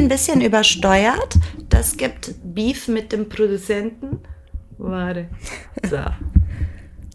[0.00, 1.34] ein bisschen übersteuert.
[1.68, 4.20] Das gibt Beef mit dem Produzenten.
[4.78, 5.28] Warte.
[5.88, 5.98] So.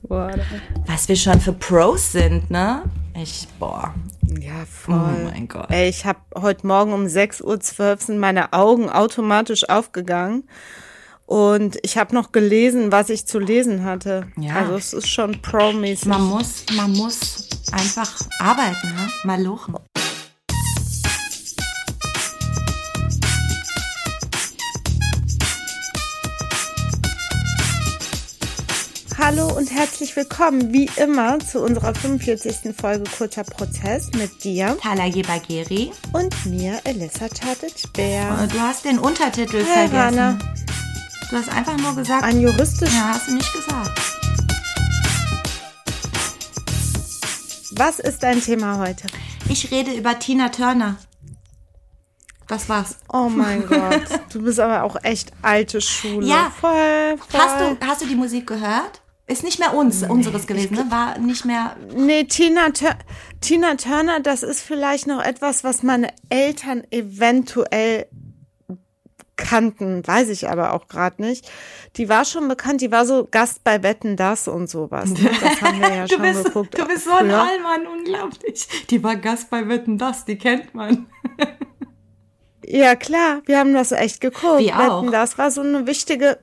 [0.04, 0.46] Warte.
[0.86, 2.84] Was wir schon für Pros sind, ne?
[3.16, 3.94] Ich, boah.
[4.40, 4.96] Ja, voll.
[4.96, 5.70] Oh mein Gott.
[5.70, 7.44] Ey, ich habe heute Morgen um 6.12
[7.80, 10.48] Uhr sind meine Augen automatisch aufgegangen.
[11.26, 14.28] Und ich habe noch gelesen, was ich zu lesen hatte.
[14.38, 14.58] Ja.
[14.58, 16.06] Also es ist schon pro-mäßig.
[16.06, 19.10] Man muss, man muss einfach arbeiten, ne?
[19.24, 19.76] Mal luchen.
[29.26, 32.76] Hallo und herzlich willkommen, wie immer, zu unserer 45.
[32.80, 35.92] Folge Kurzer Prozess mit dir Talaye Bagheri.
[36.14, 38.48] und mir, Elissa Chartic-Bär.
[38.54, 40.20] Du hast den Untertitel Hey, vergessen.
[40.20, 40.40] Rana.
[41.32, 42.24] Du hast einfach nur gesagt.
[42.24, 42.94] Ein juristisch.
[42.94, 44.00] ja, hast du nicht gesagt.
[47.72, 49.08] Was ist dein Thema heute?
[49.50, 50.98] Ich rede über Tina Turner.
[52.48, 52.98] Das war's.
[53.12, 56.28] Oh mein Gott, du bist aber auch echt alte Schule.
[56.28, 56.52] Ja.
[56.62, 57.40] voll, voll.
[57.42, 59.02] Hast du, hast du die Musik gehört?
[59.28, 60.86] Ist nicht mehr uns, unseres gewesen, ne?
[60.90, 61.76] War nicht mehr.
[61.96, 62.92] Nee, Tina, Tur
[63.42, 68.06] Tina Turner, das ist vielleicht noch etwas, was meine Eltern eventuell
[69.36, 71.52] kannten, weiß ich aber auch gerade nicht.
[71.98, 75.10] Die war schon bekannt, die war so Gast bei Wetten das und sowas.
[75.10, 75.30] Ne?
[75.42, 76.78] Das haben wir ja Du schon bist, geguckt.
[76.78, 77.32] du bist so ein.
[77.32, 78.68] Allmann, unglaublich.
[78.90, 81.08] Die war Gast bei Wetten das, die kennt man.
[82.68, 84.58] Ja, klar, wir haben das echt geguckt.
[84.60, 85.02] Wir auch.
[85.04, 86.40] Wetten das war so eine wichtige.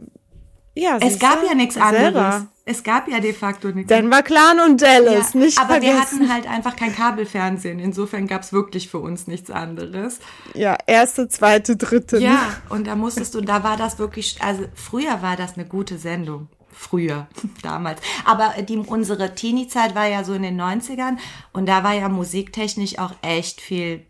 [0.72, 2.44] Ja, Es gab ja nichts anderes.
[2.65, 6.21] Es gab ja de facto nichts Denver Clan und Dallas, Ja, nicht aber wir vergessen.
[6.21, 7.81] hatten halt einfach kein Kabelfernsehen.
[7.81, 10.21] Insofern gab's wirklich für uns nichts anderes.
[10.55, 12.17] ja, erste, zweite, dritte.
[12.17, 12.23] ne?
[12.27, 15.99] Ja, und da musstest du, da war das wirklich, also früher war das eine gute
[15.99, 16.49] Sendung.
[16.71, 17.27] Früher,
[17.63, 18.01] damals.
[18.25, 21.19] Aber die, unsere Teenie-Zeit war ja so in den 90ern
[21.53, 24.07] und da war ja musiktechnisch auch echt viel,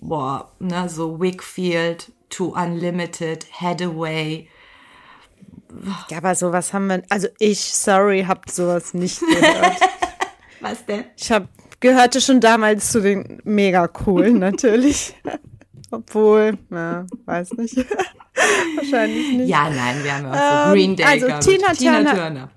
[0.00, 4.48] boah, ne, so Wickfield, To Unlimited, Hathaway.
[6.10, 9.76] Ja, aber sowas haben wir, also ich, sorry, hab sowas nicht gehört.
[10.60, 11.04] Was denn?
[11.16, 11.48] ich hab,
[11.80, 15.14] gehörte schon damals zu den mega coolen, natürlich.
[15.90, 17.76] Obwohl, na, weiß nicht.
[18.76, 19.48] Wahrscheinlich nicht.
[19.48, 21.26] Ja, nein, wir haben ja auch so Ähm, Green Day also.
[21.50, 22.14] Tina Tina Turner.
[22.14, 22.50] Turner.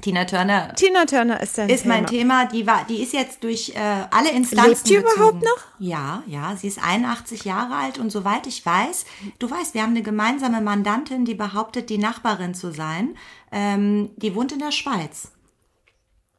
[0.00, 1.94] Tina Turner Tina Turner ist dein ist Thema.
[1.94, 2.44] mein Thema.
[2.46, 3.78] Die war, die ist jetzt durch äh,
[4.10, 5.40] alle Instanzen Lebt die überhaupt gezogen.
[5.40, 5.64] noch?
[5.80, 6.54] Ja, ja.
[6.56, 9.04] Sie ist 81 Jahre alt und soweit ich weiß,
[9.38, 13.16] du weißt, wir haben eine gemeinsame Mandantin, die behauptet, die Nachbarin zu sein.
[13.50, 15.32] Ähm, die wohnt in der Schweiz,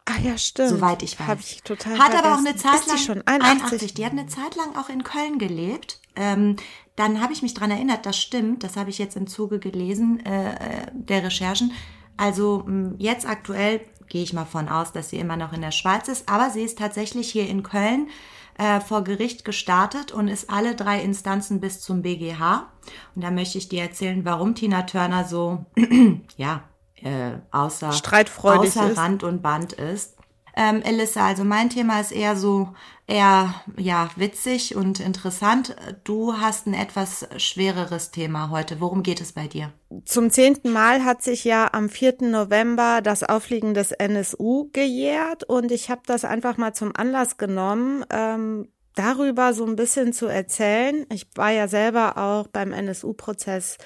[0.05, 0.69] Ah ja, stimmt.
[0.69, 1.27] soweit ich weiß.
[1.27, 2.47] Habe ich total Hat aber auch vergessen.
[2.47, 3.93] eine Zeit ist lang die schon 81?
[3.93, 5.99] Die hat eine Zeit lang auch in Köln gelebt.
[6.15, 6.55] Ähm,
[6.95, 8.63] dann habe ich mich dran erinnert, das stimmt.
[8.63, 10.57] Das habe ich jetzt im Zuge gelesen äh, äh,
[10.93, 11.71] der Recherchen.
[12.19, 15.71] Also mh, jetzt aktuell gehe ich mal von aus, dass sie immer noch in der
[15.71, 18.09] Schweiz ist, aber sie ist tatsächlich hier in Köln
[18.57, 22.67] äh, vor Gericht gestartet und ist alle drei Instanzen bis zum BGH.
[23.15, 25.65] Und da möchte ich dir erzählen, warum Tina Turner so,
[26.35, 26.63] ja,
[26.95, 28.97] äh, außer, Streitfreudig außer ist.
[28.97, 30.17] Rand und Band ist.
[30.61, 32.67] Ähm, Elissa, also mein Thema ist eher so,
[33.07, 35.73] eher, ja, witzig und interessant.
[36.03, 38.81] Du hast ein etwas schwereres Thema heute.
[38.81, 39.71] Worum geht es bei dir?
[40.03, 42.23] Zum zehnten Mal hat sich ja am 4.
[42.23, 48.03] November das Aufliegen des NSU gejährt und ich habe das einfach mal zum Anlass genommen,
[48.09, 51.05] ähm, darüber so ein bisschen zu erzählen.
[51.09, 53.77] Ich war ja selber auch beim NSU-Prozess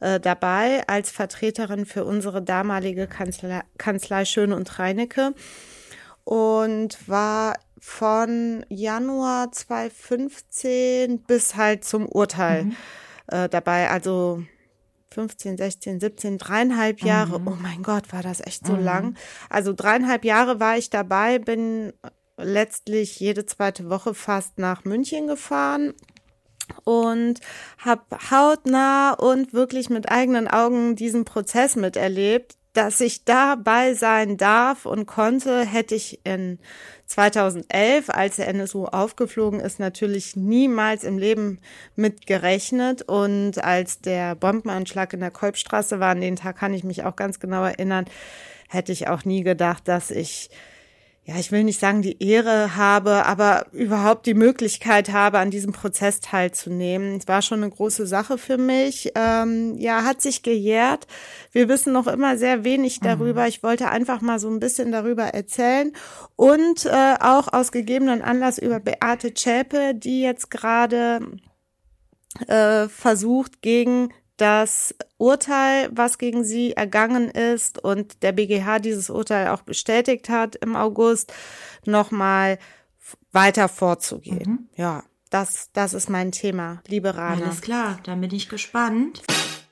[0.00, 5.34] äh, dabei als Vertreterin für unsere damalige Kanzlei, Kanzlei Schöne und Reinecke
[6.24, 12.70] und war von Januar 2015 bis halt zum Urteil
[13.26, 13.90] äh, dabei.
[13.90, 14.42] Also
[15.12, 17.40] 15, 16, 17, dreieinhalb Jahre.
[17.44, 19.16] Oh mein Gott, war das echt so lang.
[19.48, 21.92] Also dreieinhalb Jahre war ich dabei, bin
[22.36, 25.94] letztlich jede zweite Woche fast nach München gefahren
[26.84, 27.40] und
[27.78, 32.56] habe hautnah und wirklich mit eigenen Augen diesen Prozess miterlebt.
[32.74, 36.58] Dass ich dabei sein darf und konnte, hätte ich in
[37.06, 41.60] 2011, als der NSU aufgeflogen ist, natürlich niemals im Leben
[41.94, 43.02] mit gerechnet.
[43.02, 47.14] Und als der Bombenanschlag in der Kolbstraße war, an den Tag kann ich mich auch
[47.14, 48.06] ganz genau erinnern,
[48.68, 50.50] hätte ich auch nie gedacht, dass ich
[51.26, 55.72] ja, ich will nicht sagen, die Ehre habe, aber überhaupt die Möglichkeit habe, an diesem
[55.72, 57.16] Prozess teilzunehmen.
[57.16, 59.10] Es war schon eine große Sache für mich.
[59.14, 61.06] Ähm, ja, hat sich gejährt.
[61.50, 63.48] Wir wissen noch immer sehr wenig darüber.
[63.48, 65.92] Ich wollte einfach mal so ein bisschen darüber erzählen
[66.36, 71.20] und äh, auch aus gegebenen Anlass über Beate Zschäpe, die jetzt gerade
[72.48, 79.48] äh, versucht, gegen das Urteil, was gegen sie ergangen ist und der BGH dieses Urteil
[79.48, 81.32] auch bestätigt hat im August,
[81.84, 82.58] nochmal
[83.32, 84.68] weiter vorzugehen.
[84.76, 87.46] Ja, das, das ist mein Thema, liebe Rana.
[87.46, 89.22] Alles klar, dann bin ich gespannt.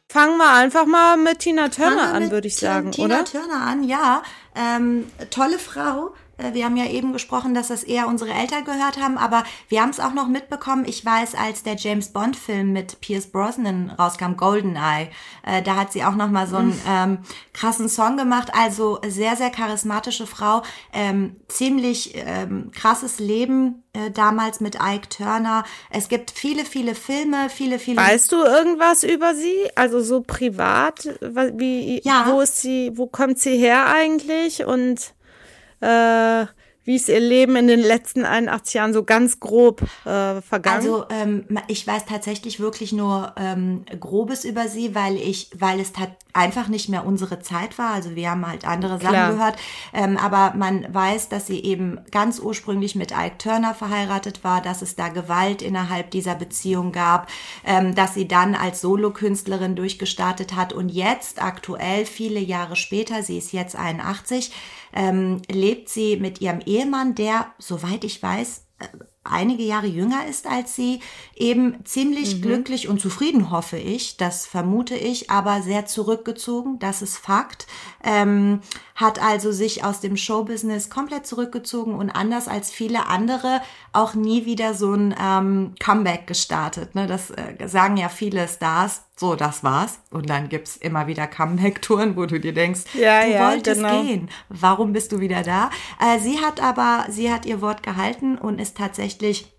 [0.09, 3.25] Fangen wir einfach mal mit Tina Turner an, würde ich sagen, Tina oder?
[3.25, 4.23] Tina Turner an, ja.
[4.55, 6.15] Ähm, tolle Frau.
[6.39, 9.81] Äh, Wir haben ja eben gesprochen, dass das eher unsere Eltern gehört haben, aber wir
[9.83, 10.85] haben es auch noch mitbekommen.
[10.87, 15.09] Ich weiß, als der James Bond Film mit Pierce Brosnan rauskam, Goldeneye,
[15.45, 17.19] äh, da hat sie auch noch mal so einen ähm,
[17.53, 18.51] krassen Song gemacht.
[18.55, 20.63] Also sehr, sehr charismatische Frau,
[20.93, 25.65] ähm, ziemlich ähm, krasses Leben äh, damals mit Ike Turner.
[25.91, 27.99] Es gibt viele, viele Filme, viele, viele.
[27.99, 29.69] Weißt du irgendwas über sie?
[29.77, 31.09] Also so privat?
[31.21, 32.25] Wie, Ja.
[32.29, 34.65] wo ist sie, wo kommt sie her eigentlich?
[34.65, 35.13] Und
[35.83, 36.47] äh,
[36.85, 40.77] wie ist ihr Leben in den letzten 81 Jahren so ganz grob äh, vergangen?
[40.77, 45.93] Also ähm, ich weiß tatsächlich wirklich nur ähm, Grobes über sie, weil ich, weil es
[45.93, 47.93] tat einfach nicht mehr unsere Zeit war.
[47.93, 49.33] Also wir haben halt andere Sachen Klar.
[49.33, 49.57] gehört.
[49.93, 54.83] Ähm, aber man weiß, dass sie eben ganz ursprünglich mit Ike Turner verheiratet war, dass
[54.83, 57.29] es da Gewalt innerhalb dieser Beziehung gab,
[57.65, 63.39] ähm, dass sie dann als Solokünstlerin durchgestartet hat und jetzt aktuell, viele Jahre später, sie
[63.39, 64.53] ist jetzt 81,
[64.93, 68.87] ähm, lebt sie mit ihrem Ehemann, der, soweit ich weiß, äh,
[69.25, 71.01] einige Jahre jünger ist als sie,
[71.37, 77.19] eben ziemlich glücklich und zufrieden, hoffe ich, das vermute ich, aber sehr zurückgezogen, das ist
[77.19, 77.67] Fakt,
[78.03, 78.61] ähm,
[78.95, 83.61] hat also sich aus dem Showbusiness komplett zurückgezogen und anders als viele andere
[83.93, 86.95] auch nie wieder so ein ähm, Comeback gestartet.
[86.95, 87.07] Ne?
[87.07, 90.01] Das äh, sagen ja viele Stars, so, das war's.
[90.11, 94.03] Und dann gibt's immer wieder Comeback-Touren, wo du dir denkst, Ja, du ja, wolltest genau.
[94.03, 94.31] gehen.
[94.49, 95.71] Warum bist du wieder da?
[96.01, 99.53] Äh, sie hat aber, sie hat ihr Wort gehalten und ist tatsächlich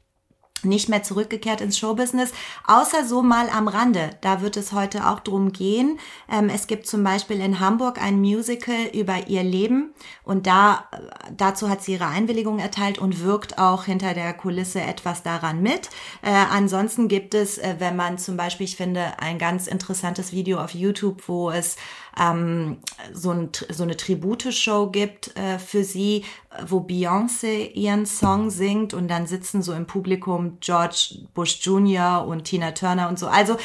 [0.65, 2.31] nicht mehr zurückgekehrt ins Showbusiness,
[2.67, 4.11] außer so mal am Rande.
[4.21, 5.99] Da wird es heute auch drum gehen.
[6.31, 9.93] Ähm, es gibt zum Beispiel in Hamburg ein Musical über ihr Leben
[10.23, 10.97] und da äh,
[11.35, 15.89] dazu hat sie ihre Einwilligung erteilt und wirkt auch hinter der Kulisse etwas daran mit.
[16.21, 20.59] Äh, ansonsten gibt es, äh, wenn man zum Beispiel, ich finde, ein ganz interessantes Video
[20.59, 21.75] auf YouTube, wo es
[22.19, 22.77] ähm,
[23.13, 28.93] so, ein, so eine Tribute-Show gibt äh, für sie, äh, wo Beyoncé ihren Song singt
[28.93, 32.25] und dann sitzen so im Publikum George Bush Jr.
[32.27, 33.27] und Tina Turner und so.
[33.27, 33.57] Also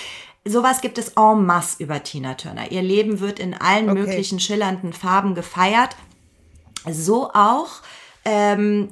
[0.47, 2.71] sowas gibt es en masse über Tina Turner.
[2.71, 4.01] Ihr Leben wird in allen Okay.
[4.01, 5.97] möglichen schillernden Farben gefeiert.
[6.91, 7.69] So auch
[8.25, 8.91] ähm,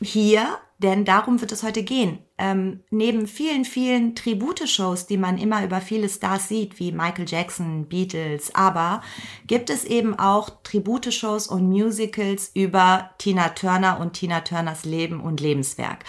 [0.00, 2.18] hier, denn darum wird es heute gehen.
[2.36, 7.86] Ähm, neben vielen, vielen Tribute-Shows, die man immer über viele Stars sieht, wie Michael Jackson,
[7.86, 9.02] Beatles, aber
[9.46, 15.40] gibt es eben auch Tribute-Shows und Musicals über Tina Turner und Tina Turners Leben und
[15.40, 16.04] Lebenswerk.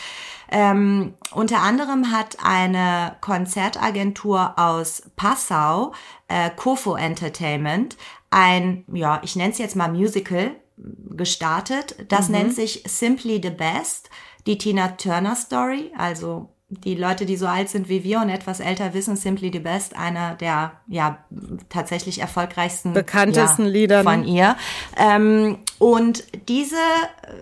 [0.50, 5.94] Ähm, unter anderem hat eine Konzertagentur aus Passau,
[6.28, 7.98] äh, Kofo Entertainment,
[8.30, 11.96] ein, ja, ich nenne es jetzt mal Musical gestartet.
[12.08, 14.10] Das nennt sich Simply the Best,
[14.46, 15.92] die Tina Turner Story.
[15.98, 19.60] Also die Leute, die so alt sind wie wir und etwas älter wissen, Simply the
[19.60, 21.24] Best, einer der ja
[21.70, 24.04] tatsächlich erfolgreichsten Bekanntesten ja, Lieder, ne?
[24.04, 24.56] von ihr.
[24.98, 26.76] Ähm, und diese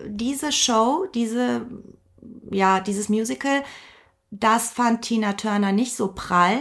[0.06, 1.66] diese Show, diese
[2.50, 3.62] ja dieses Musical,
[4.30, 6.58] das fand Tina Turner nicht so prall,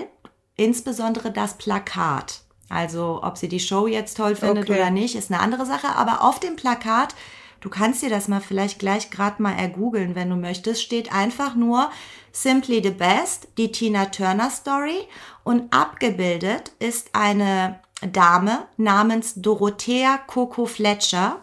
[0.56, 2.42] insbesondere das Plakat.
[2.70, 4.80] Also ob sie die Show jetzt toll findet Okay.
[4.80, 5.90] oder nicht, ist eine andere Sache.
[5.96, 7.16] Aber auf dem Plakat,
[7.62, 11.56] du kannst dir das mal vielleicht gleich gerade mal ergoogeln, wenn du möchtest, steht einfach
[11.56, 11.89] nur
[12.34, 15.00] Simply the Best, die Tina Turner Story.
[15.44, 17.80] Und abgebildet ist eine
[18.12, 21.38] Dame namens Dorothea Coco Fletcher.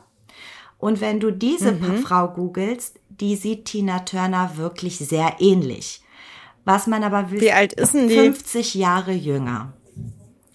[0.78, 1.98] Und wenn du diese Mhm.
[1.98, 6.02] Frau googelst, die sieht Tina Turner wirklich sehr ähnlich.
[6.64, 8.14] Was man aber will, Wie alt ist denn die?
[8.14, 9.72] 50 Jahre jünger.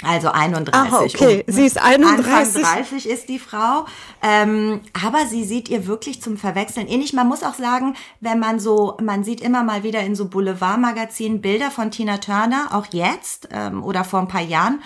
[0.05, 0.74] Also 31.
[0.74, 1.43] Ach, okay.
[1.48, 2.63] Sie ist 31.
[2.63, 3.86] Anfang 30 ist die Frau.
[4.22, 7.13] Ähm, aber sie sieht ihr wirklich zum Verwechseln ähnlich.
[7.13, 11.41] Man muss auch sagen, wenn man so, man sieht immer mal wieder in so Boulevardmagazinen
[11.41, 14.81] Bilder von Tina Turner, auch jetzt ähm, oder vor ein paar Jahren,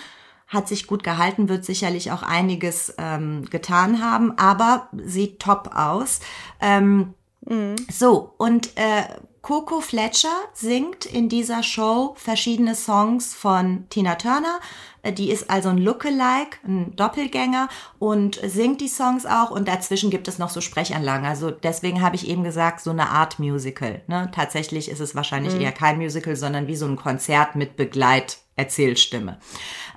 [0.46, 6.20] hat sich gut gehalten, wird sicherlich auch einiges ähm, getan haben, aber sieht top aus.
[6.60, 7.14] Ähm,
[7.90, 9.04] so, und äh,
[9.42, 14.60] Coco Fletcher singt in dieser Show verschiedene Songs von Tina Turner.
[15.02, 17.68] Äh, Die ist also ein Lookalike, ein Doppelgänger
[17.98, 21.26] und singt die Songs auch und dazwischen gibt es noch so Sprechanlagen.
[21.26, 24.02] Also deswegen habe ich eben gesagt, so eine Art Musical.
[24.06, 24.30] Ne?
[24.34, 29.38] Tatsächlich ist es wahrscheinlich eher kein Musical, sondern wie so ein Konzert mit Begleiterzählstimme.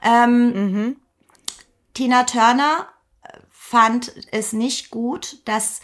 [0.04, 0.98] Ähm,
[1.94, 2.88] Tina Turner
[3.24, 5.82] äh, fand es nicht gut, dass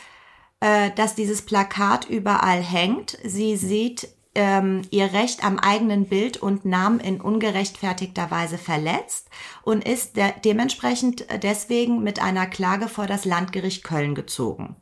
[0.60, 3.18] äh, dass dieses Plakat überall hängt.
[3.24, 9.30] Sie sieht ähm, ihr Recht am eigenen Bild und Namen in ungerechtfertigter Weise verletzt
[9.64, 14.76] und ist de dementsprechend deswegen mit einer Klage vor das Landgericht Köln gezogen.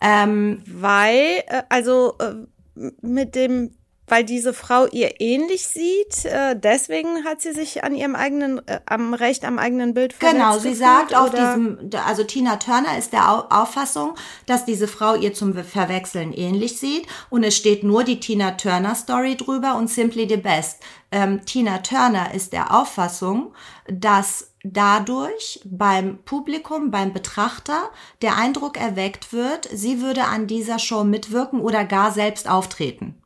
[0.00, 3.72] Ähm, Weil, äh, also äh, mit dem
[4.06, 6.24] weil diese Frau ihr ähnlich sieht.
[6.24, 10.36] Äh, deswegen hat sie sich an ihrem eigenen, äh, am Recht am eigenen Bild verletzt
[10.36, 14.14] Genau, sie sagt auf diesem, also Tina Turner ist der Auffassung,
[14.46, 18.94] dass diese Frau ihr zum Verwechseln ähnlich sieht und es steht nur die Tina Turner
[18.94, 20.80] Story drüber und Simply the Best.
[21.10, 23.52] Ähm, Tina Turner ist der Auffassung,
[23.88, 27.90] dass dadurch beim Publikum, beim Betrachter
[28.22, 33.20] der Eindruck erweckt wird, sie würde an dieser Show mitwirken oder gar selbst auftreten.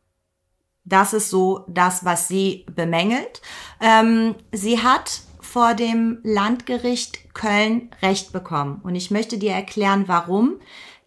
[0.85, 3.43] Das ist so das, was sie bemängelt.
[3.81, 8.81] Ähm, sie hat vor dem Landgericht Köln Recht bekommen.
[8.83, 10.61] Und ich möchte dir erklären, warum.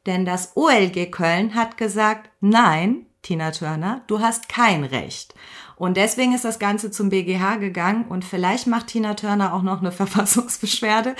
[0.06, 5.34] Denn das OLG Köln hat gesagt, nein, Tina Turner, du hast kein Recht.
[5.76, 9.80] Und deswegen ist das Ganze zum BGH gegangen und vielleicht macht Tina Turner auch noch
[9.80, 11.16] eine Verfassungsbeschwerde.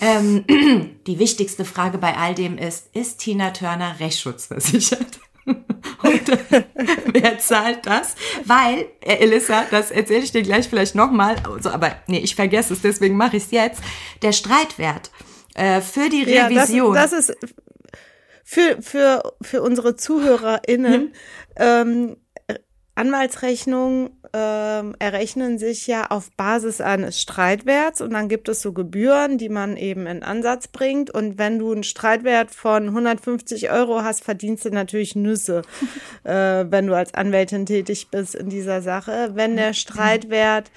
[0.00, 0.44] Ähm,
[1.06, 5.20] die wichtigste Frage bei all dem ist, ist Tina Turner rechtsschutzversichert?
[6.02, 6.64] Und äh,
[7.06, 8.14] wer zahlt das?
[8.44, 12.74] Weil, äh, Elissa, das erzähle ich dir gleich vielleicht nochmal, also, aber nee, ich vergesse
[12.74, 13.82] es, deswegen mache ich es jetzt.
[14.22, 15.10] Der Streitwert
[15.54, 16.94] äh, für die Revision.
[16.94, 17.36] Ja, das, das, ist
[18.44, 21.12] für, für, für unsere ZuhörerInnen hm.
[21.56, 22.16] ähm,
[22.96, 29.36] Anwaltsrechnungen ähm, errechnen sich ja auf Basis eines Streitwerts und dann gibt es so Gebühren,
[29.36, 31.10] die man eben in Ansatz bringt.
[31.10, 35.62] Und wenn du einen Streitwert von 150 Euro hast, verdienst du natürlich Nüsse,
[36.24, 39.30] äh, wenn du als Anwältin tätig bist in dieser Sache.
[39.34, 40.70] Wenn der Streitwert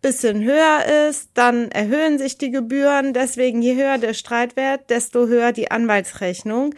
[0.00, 3.12] bisschen höher ist, dann erhöhen sich die Gebühren.
[3.12, 6.74] Deswegen je höher der Streitwert, desto höher die Anwaltsrechnung.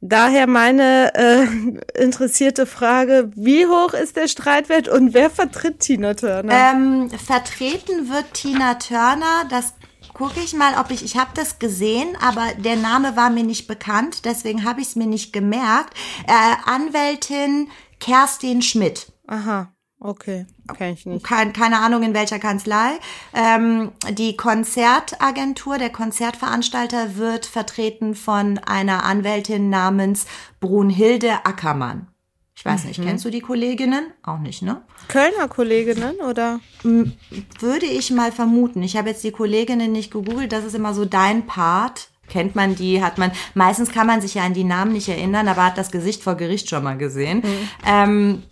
[0.00, 1.46] Daher meine äh,
[2.02, 6.52] interessierte Frage, wie hoch ist der Streitwert und wer vertritt Tina Turner?
[6.52, 9.74] Ähm, vertreten wird Tina Turner, das
[10.12, 13.66] gucke ich mal, ob ich, ich habe das gesehen, aber der Name war mir nicht
[13.66, 15.94] bekannt, deswegen habe ich es mir nicht gemerkt.
[16.26, 17.68] Äh, Anwältin
[18.00, 19.12] Kerstin Schmidt.
[19.26, 19.75] Aha.
[19.98, 21.24] Okay, kenne ich nicht.
[21.24, 22.98] Kein, keine Ahnung in welcher Kanzlei.
[23.32, 30.26] Ähm, die Konzertagentur, der Konzertveranstalter wird vertreten von einer Anwältin namens
[30.60, 32.08] Brunhilde Ackermann.
[32.54, 33.04] Ich weiß nicht, mhm.
[33.04, 34.12] kennst du die Kolleginnen?
[34.22, 34.82] Auch nicht, ne?
[35.08, 36.60] Kölner Kolleginnen oder?
[36.82, 38.82] Würde ich mal vermuten.
[38.82, 40.52] Ich habe jetzt die Kolleginnen nicht gegoogelt.
[40.52, 42.08] Das ist immer so dein Part.
[42.28, 45.48] Kennt man die, hat man, meistens kann man sich ja an die Namen nicht erinnern,
[45.48, 47.38] aber hat das Gesicht vor Gericht schon mal gesehen.
[47.38, 47.68] Mhm.
[47.86, 48.42] Ähm,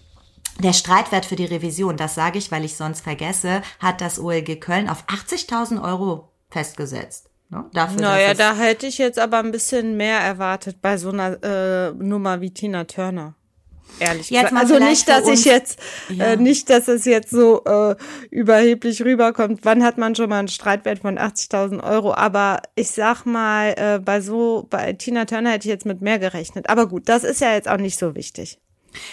[0.59, 4.61] der Streitwert für die Revision, das sage ich, weil ich sonst vergesse, hat das OLG
[4.61, 7.31] Köln auf 80.000 Euro festgesetzt.
[7.51, 7.65] Ne?
[7.73, 11.93] Dafür, naja, da hätte ich jetzt aber ein bisschen mehr erwartet bei so einer äh,
[11.93, 13.35] Nummer wie Tina Turner.
[14.01, 14.63] Ehrlich jetzt gesagt.
[14.63, 15.79] Also nicht, dass ich jetzt,
[16.11, 16.25] äh, ja.
[16.33, 17.95] äh, nicht, dass es jetzt so äh,
[18.31, 19.61] überheblich rüberkommt.
[19.63, 22.13] Wann hat man schon mal einen Streitwert von 80.000 Euro?
[22.15, 26.19] Aber ich sag mal, äh, bei so, bei Tina Turner hätte ich jetzt mit mehr
[26.19, 26.69] gerechnet.
[26.69, 28.59] Aber gut, das ist ja jetzt auch nicht so wichtig.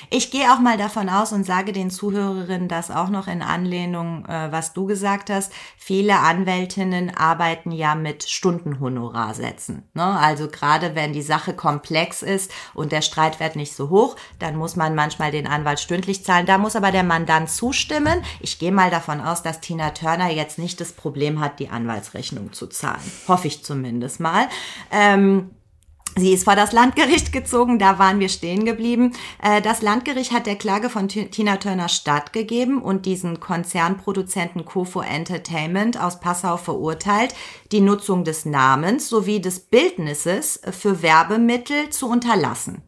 [0.10, 4.26] Ich gehe auch mal davon aus und sage den Zuhörerinnen das auch noch in Anlehnung,
[4.26, 5.52] äh, was du gesagt hast.
[5.78, 9.84] Viele Anwältinnen arbeiten ja mit Stundenhonorarsätzen.
[9.94, 10.04] Ne?
[10.04, 14.76] Also gerade wenn die Sache komplex ist und der Streitwert nicht so hoch, dann muss
[14.76, 16.46] man manchmal den Anwalt stündlich zahlen.
[16.46, 18.24] Da muss aber der Mandant zustimmen.
[18.40, 22.54] Ich gehe mal davon aus, dass Tina Turner jetzt nicht das Problem hat, die Anwaltsrechnung
[22.54, 23.02] zu zahlen.
[23.28, 24.48] Hoffe ich zumindest mal.
[24.92, 25.52] Ähm,
[26.18, 29.14] Sie ist vor das Landgericht gezogen, da waren wir stehen geblieben.
[29.42, 36.00] Äh, das Landgericht hat der Klage von Tina Turner stattgegeben und diesen Konzernproduzenten Kofo Entertainment
[36.00, 37.34] aus Passau verurteilt,
[37.72, 42.82] die Nutzung des Namens sowie des Bildnisses für Werbemittel zu unterlassen.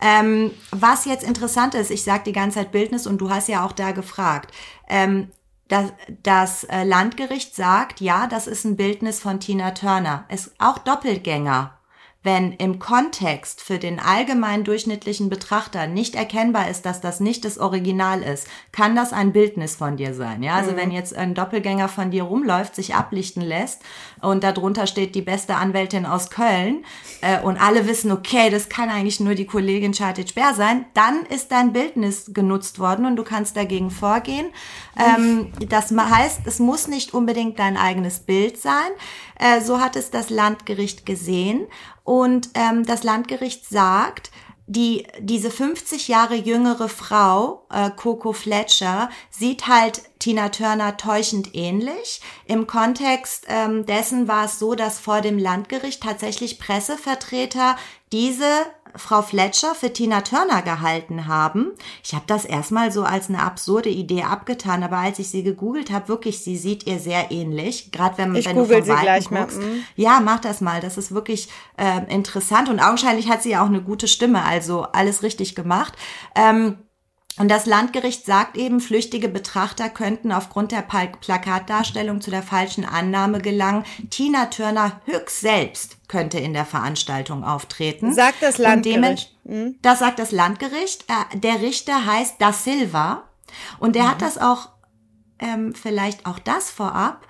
[0.00, 3.66] Ähm, was jetzt interessant ist, ich sage die ganze Zeit Bildnis und du hast ja
[3.66, 4.52] auch da gefragt.
[4.88, 5.28] Ähm,
[5.68, 10.24] das, das äh, Landgericht sagt, ja, das ist ein Bildnis von Tina Turner.
[10.28, 11.78] Ist auch Doppelgänger
[12.22, 17.58] wenn im Kontext für den allgemein durchschnittlichen Betrachter nicht erkennbar ist, dass das nicht das
[17.58, 20.42] Original ist, kann das ein Bildnis von dir sein.
[20.42, 20.76] Ja, also mhm.
[20.76, 23.82] wenn jetzt ein Doppelgänger von dir rumläuft, sich ablichten lässt
[24.20, 26.84] und darunter steht die beste Anwältin aus Köln
[27.22, 31.26] äh, und alle wissen, okay, das kann eigentlich nur die Kollegin Chartit Bär sein, dann
[31.26, 34.46] ist dein Bildnis genutzt worden und du kannst dagegen vorgehen.
[34.96, 38.90] Ähm, das heißt, es muss nicht unbedingt dein eigenes Bild sein.
[39.42, 41.66] Äh, so hat es das Landgericht gesehen.
[42.04, 44.30] Und ähm, das Landgericht sagt,
[44.66, 52.20] die, diese 50 Jahre jüngere Frau, äh, Coco Fletcher, sieht halt Tina Turner täuschend ähnlich.
[52.46, 57.76] Im Kontext ähm, dessen war es so, dass vor dem Landgericht tatsächlich Pressevertreter
[58.12, 58.46] diese
[58.96, 61.72] Frau Fletcher für Tina Turner gehalten haben.
[62.04, 65.90] Ich habe das erstmal so als eine absurde Idee abgetan, aber als ich sie gegoogelt
[65.90, 67.92] habe, wirklich, sie sieht ihr sehr ähnlich.
[67.92, 69.58] Gerade wenn, ich wenn du von Weitem guckst.
[69.58, 69.66] Mal.
[69.66, 69.84] Mhm.
[69.96, 70.80] Ja, mach das mal.
[70.80, 74.82] Das ist wirklich äh, interessant und augenscheinlich hat sie ja auch eine gute Stimme, also
[74.82, 75.94] alles richtig gemacht.
[76.34, 76.78] Ähm,
[77.38, 83.40] Und das Landgericht sagt eben, flüchtige Betrachter könnten aufgrund der Plakatdarstellung zu der falschen Annahme
[83.40, 83.84] gelangen.
[84.10, 88.12] Tina Turner höchst selbst könnte in der Veranstaltung auftreten.
[88.12, 89.34] Sagt das Landgericht.
[89.46, 89.76] Hm?
[89.80, 91.06] Das sagt das Landgericht.
[91.08, 93.22] Äh, der Richter heißt Da Silva
[93.78, 94.08] und der mhm.
[94.10, 94.68] hat das auch,
[95.38, 97.26] ähm, vielleicht auch das vorab,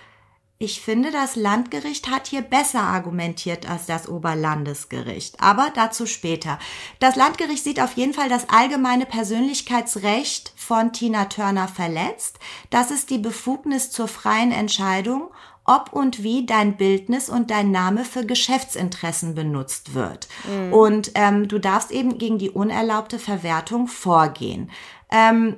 [0.58, 5.40] ich finde, das Landgericht hat hier besser argumentiert als das Oberlandesgericht.
[5.40, 6.58] Aber dazu später.
[7.00, 12.38] Das Landgericht sieht auf jeden Fall das allgemeine Persönlichkeitsrecht von Tina Turner verletzt.
[12.70, 15.32] Das ist die Befugnis zur freien Entscheidung,
[15.64, 20.28] ob und wie dein Bildnis und dein Name für Geschäftsinteressen benutzt wird.
[20.44, 20.72] Mhm.
[20.72, 24.70] Und ähm, du darfst eben gegen die unerlaubte Verwertung vorgehen.
[25.10, 25.56] Ähm,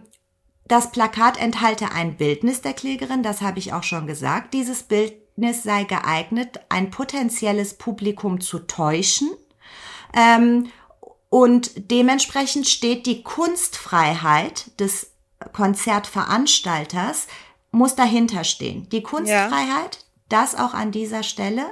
[0.67, 4.55] das Plakat enthalte ein Bildnis der Klägerin, das habe ich auch schon gesagt.
[4.55, 9.31] Dieses Bildnis sei geeignet, ein potenzielles Publikum zu täuschen.
[10.15, 10.69] Ähm,
[11.29, 15.11] und dementsprechend steht die Kunstfreiheit des
[15.53, 17.27] Konzertveranstalters,
[17.75, 18.89] muss dahinter stehen.
[18.91, 20.01] Die Kunstfreiheit, ja.
[20.29, 21.65] das auch an dieser Stelle,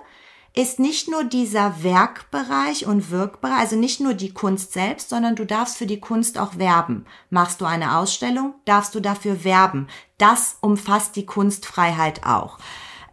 [0.55, 5.47] ist nicht nur dieser Werkbereich und Wirkbereich, also nicht nur die Kunst selbst, sondern du
[5.47, 7.07] darfst für die Kunst auch werben.
[7.31, 9.89] Machst du eine Ausstellung, darfst du dafür werben.
[10.19, 12.59] Das umfasst die Kunstfreiheit auch.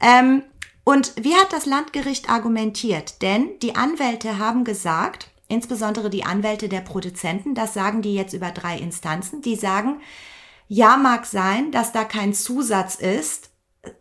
[0.01, 0.43] Ähm,
[0.83, 3.21] und wie hat das Landgericht argumentiert?
[3.21, 8.51] Denn die Anwälte haben gesagt, insbesondere die Anwälte der Produzenten, das sagen die jetzt über
[8.51, 10.01] drei Instanzen, die sagen,
[10.69, 13.48] ja mag sein, dass da kein Zusatz ist,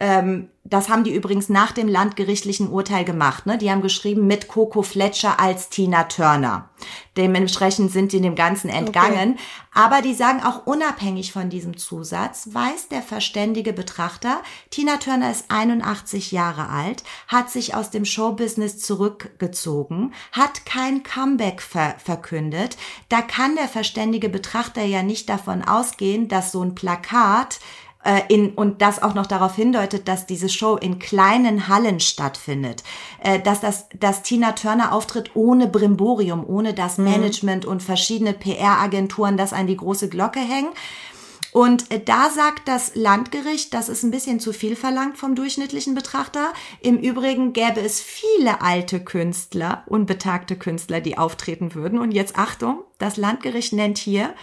[0.00, 3.46] ähm, das haben die übrigens nach dem landgerichtlichen Urteil gemacht.
[3.46, 3.56] Ne?
[3.56, 6.68] Die haben geschrieben mit Coco Fletcher als Tina Turner.
[7.16, 9.32] Dementsprechend sind die dem Ganzen entgangen.
[9.32, 9.40] Okay.
[9.72, 15.46] Aber die sagen auch unabhängig von diesem Zusatz, weiß der verständige Betrachter, Tina Turner ist
[15.48, 22.76] 81 Jahre alt, hat sich aus dem Showbusiness zurückgezogen, hat kein Comeback ver verkündet.
[23.08, 27.60] Da kann der verständige Betrachter ja nicht davon ausgehen, dass so ein Plakat
[28.04, 32.84] äh, in, und das auch noch darauf hindeutet, dass diese Show in kleinen Hallen stattfindet,
[33.22, 37.04] äh, dass das, dass Tina Turner auftritt ohne Brimborium, ohne das mhm.
[37.04, 40.70] Management und verschiedene PR-Agenturen das an die große Glocke hängen.
[41.52, 45.94] Und äh, da sagt das Landgericht, das ist ein bisschen zu viel verlangt vom durchschnittlichen
[45.94, 46.52] Betrachter.
[46.80, 51.98] Im Übrigen gäbe es viele alte Künstler, unbetagte Künstler, die auftreten würden.
[51.98, 54.34] Und jetzt Achtung, das Landgericht nennt hier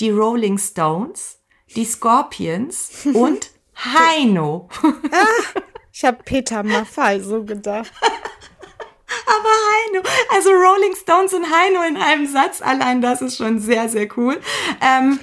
[0.00, 1.38] die Rolling Stones,
[1.76, 4.68] die Scorpions und Heino.
[4.82, 5.60] ah,
[5.92, 7.92] ich habe Peter Maffay so gedacht.
[9.26, 13.88] Aber Heino, also Rolling Stones und Heino in einem Satz, allein das ist schon sehr,
[13.88, 14.40] sehr cool.
[14.80, 15.18] Ähm,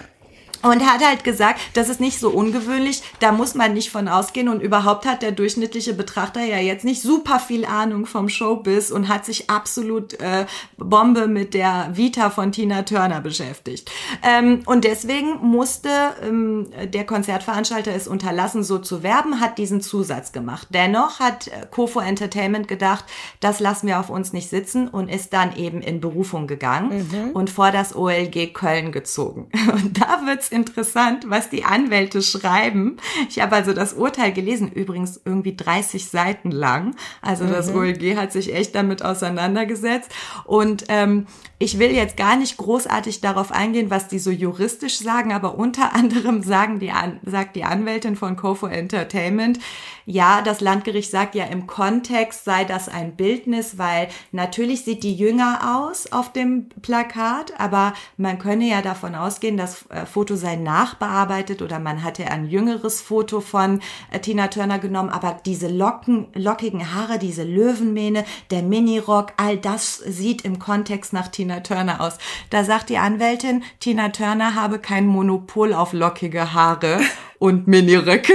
[0.62, 4.50] und hat halt gesagt, das ist nicht so ungewöhnlich, da muss man nicht von ausgehen
[4.50, 9.08] und überhaupt hat der durchschnittliche Betrachter ja jetzt nicht super viel Ahnung vom Showbiz und
[9.08, 10.46] hat sich absolut äh,
[10.78, 13.92] Bombe mit der Vita von Tina Turner beschäftigt.
[14.24, 15.90] Ähm, und deswegen musste
[16.24, 20.68] ähm, der Konzertveranstalter es unterlassen, so zu werben, hat diesen Zusatz gemacht.
[20.72, 23.06] Dennoch hat äh, Kofo Entertainment gedacht,
[23.40, 27.32] das lassen wir auf uns nicht sitzen und ist dann eben in Berufung gegangen mhm.
[27.32, 29.50] und vor das OLG Köln gezogen.
[29.72, 32.98] Und da wird's interessant, was die Anwälte schreiben.
[33.30, 36.96] Ich habe also das Urteil gelesen, übrigens irgendwie 30 Seiten lang.
[37.22, 37.78] Also das mhm.
[37.78, 40.12] OLG hat sich echt damit auseinandergesetzt.
[40.46, 41.28] Und ähm,
[41.60, 45.94] ich will jetzt gar nicht großartig darauf eingehen, was die so juristisch sagen, aber unter
[45.96, 46.92] anderem sagen die,
[47.24, 49.60] sagt die Anwältin von Kofo Entertainment,
[50.06, 55.14] ja, das Landgericht sagt ja im Kontext sei das ein Bildnis, weil natürlich sieht die
[55.14, 60.58] jünger aus auf dem Plakat, aber man könne ja davon ausgehen, das äh, Foto sei
[60.58, 63.80] nachbearbeitet oder man hatte ein jüngeres Foto von
[64.12, 69.98] äh, Tina Turner genommen, aber diese locken, lockigen Haare, diese Löwenmähne, der Minirock, all das
[69.98, 72.18] sieht im Kontext nach Tina Turner aus.
[72.50, 77.00] Da sagt die Anwältin, Tina Turner habe kein Monopol auf lockige Haare
[77.40, 78.34] und Miniröcke.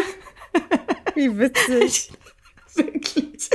[1.14, 2.12] Wie witzig.
[2.75, 3.51] Wirklich.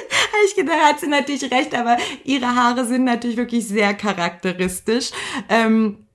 [0.46, 5.12] Ich gedacht, hat sie natürlich recht, aber ihre Haare sind natürlich wirklich sehr charakteristisch.
[5.48, 6.08] Ähm,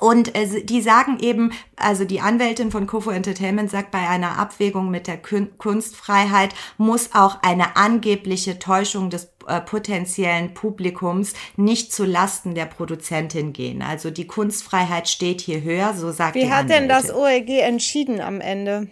[0.00, 4.90] und äh, die sagen eben, also die Anwältin von Kofo Entertainment sagt, bei einer Abwägung
[4.90, 12.56] mit der Kunstfreiheit muss auch eine angebliche Täuschung des äh, potenziellen Publikums nicht zu Lasten
[12.56, 13.82] der Produzentin gehen.
[13.82, 18.20] Also die Kunstfreiheit steht hier höher, so sagt Wie die hat denn das OLG entschieden
[18.20, 18.88] am Ende?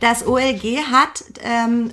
[0.00, 1.90] Das OLG hat ähm,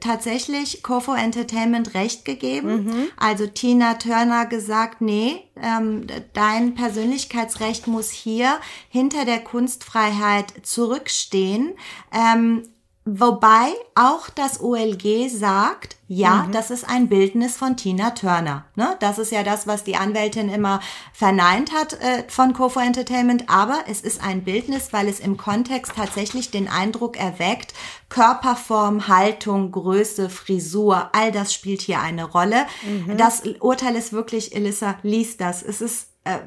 [0.00, 2.84] tatsächlich Kofo Entertainment recht gegeben.
[2.84, 3.08] Mhm.
[3.16, 8.58] Also Tina Turner gesagt, nee, ähm, dein Persönlichkeitsrecht muss hier
[8.88, 11.74] hinter der Kunstfreiheit zurückstehen.
[12.12, 12.62] Ähm,
[13.04, 16.52] Wobei auch das OLG sagt, ja, mhm.
[16.52, 18.64] das ist ein Bildnis von Tina Turner.
[18.76, 18.96] Ne?
[19.00, 20.78] Das ist ja das, was die Anwältin immer
[21.12, 23.48] verneint hat äh, von Kofo Entertainment.
[23.48, 27.74] Aber es ist ein Bildnis, weil es im Kontext tatsächlich den Eindruck erweckt,
[28.08, 32.66] Körperform, Haltung, Größe, Frisur, all das spielt hier eine Rolle.
[32.84, 33.16] Mhm.
[33.16, 35.64] Das Urteil ist wirklich, Elissa, liest das.
[35.64, 36.38] Es ist äh,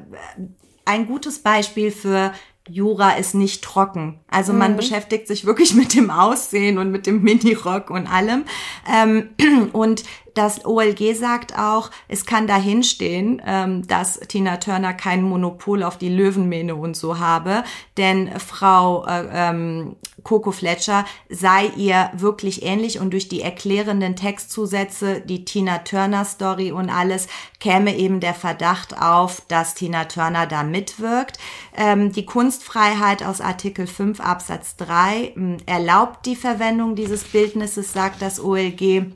[0.86, 2.32] ein gutes Beispiel für
[2.68, 4.20] Jura ist nicht trocken.
[4.28, 4.76] Also man mhm.
[4.76, 8.44] beschäftigt sich wirklich mit dem Aussehen und mit dem Minirock und allem.
[8.90, 9.30] Ähm,
[9.72, 15.96] und das OLG sagt auch, es kann dahinstehen, ähm, dass Tina Turner kein Monopol auf
[15.96, 17.64] die Löwenmähne und so habe,
[17.96, 25.20] denn Frau äh, ähm, Coco Fletcher sei ihr wirklich ähnlich und durch die erklärenden Textzusätze,
[25.20, 27.28] die Tina Turner Story und alles,
[27.60, 31.38] käme eben der Verdacht auf, dass Tina Turner da mitwirkt.
[31.76, 38.20] Ähm, die Kunstfreiheit aus Artikel 5 Absatz 3 äh, erlaubt die Verwendung dieses Bildnisses, sagt
[38.20, 39.12] das OLG.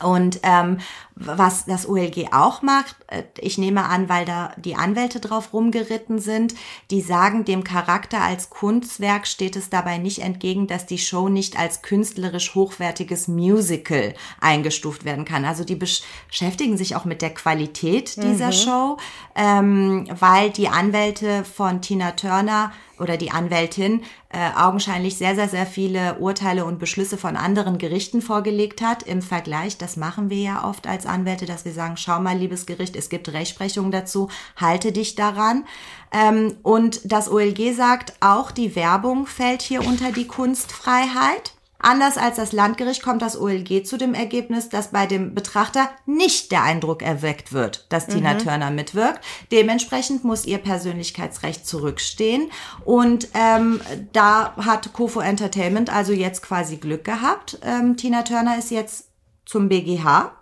[0.00, 0.78] Und ähm,
[1.20, 6.18] was das OLG auch macht, äh, ich nehme an, weil da die Anwälte drauf rumgeritten
[6.18, 6.54] sind,
[6.90, 11.58] die sagen, dem Charakter als Kunstwerk steht es dabei nicht entgegen, dass die Show nicht
[11.58, 15.44] als künstlerisch hochwertiges Musical eingestuft werden kann.
[15.44, 18.52] Also die beschäftigen sich auch mit der Qualität dieser mhm.
[18.52, 18.96] Show,
[19.34, 25.66] ähm, weil die Anwälte von Tina Turner oder die Anwältin äh, augenscheinlich sehr, sehr, sehr
[25.66, 29.78] viele Urteile und Beschlüsse von anderen Gerichten vorgelegt hat im Vergleich.
[29.78, 33.08] Das machen wir ja oft als Anwälte, dass wir sagen, schau mal, liebes Gericht, es
[33.08, 35.64] gibt Rechtsprechung dazu, halte dich daran.
[36.12, 41.54] Ähm, und das OLG sagt, auch die Werbung fällt hier unter die Kunstfreiheit.
[41.80, 46.50] Anders als das Landgericht kommt das OLG zu dem Ergebnis, dass bei dem Betrachter nicht
[46.50, 48.38] der Eindruck erweckt wird, dass Tina mhm.
[48.38, 49.24] Turner mitwirkt.
[49.52, 52.50] Dementsprechend muss ihr Persönlichkeitsrecht zurückstehen.
[52.84, 53.80] Und ähm,
[54.12, 57.60] da hat Kofo Entertainment also jetzt quasi Glück gehabt.
[57.62, 59.10] Ähm, Tina Turner ist jetzt
[59.46, 60.32] zum BGH.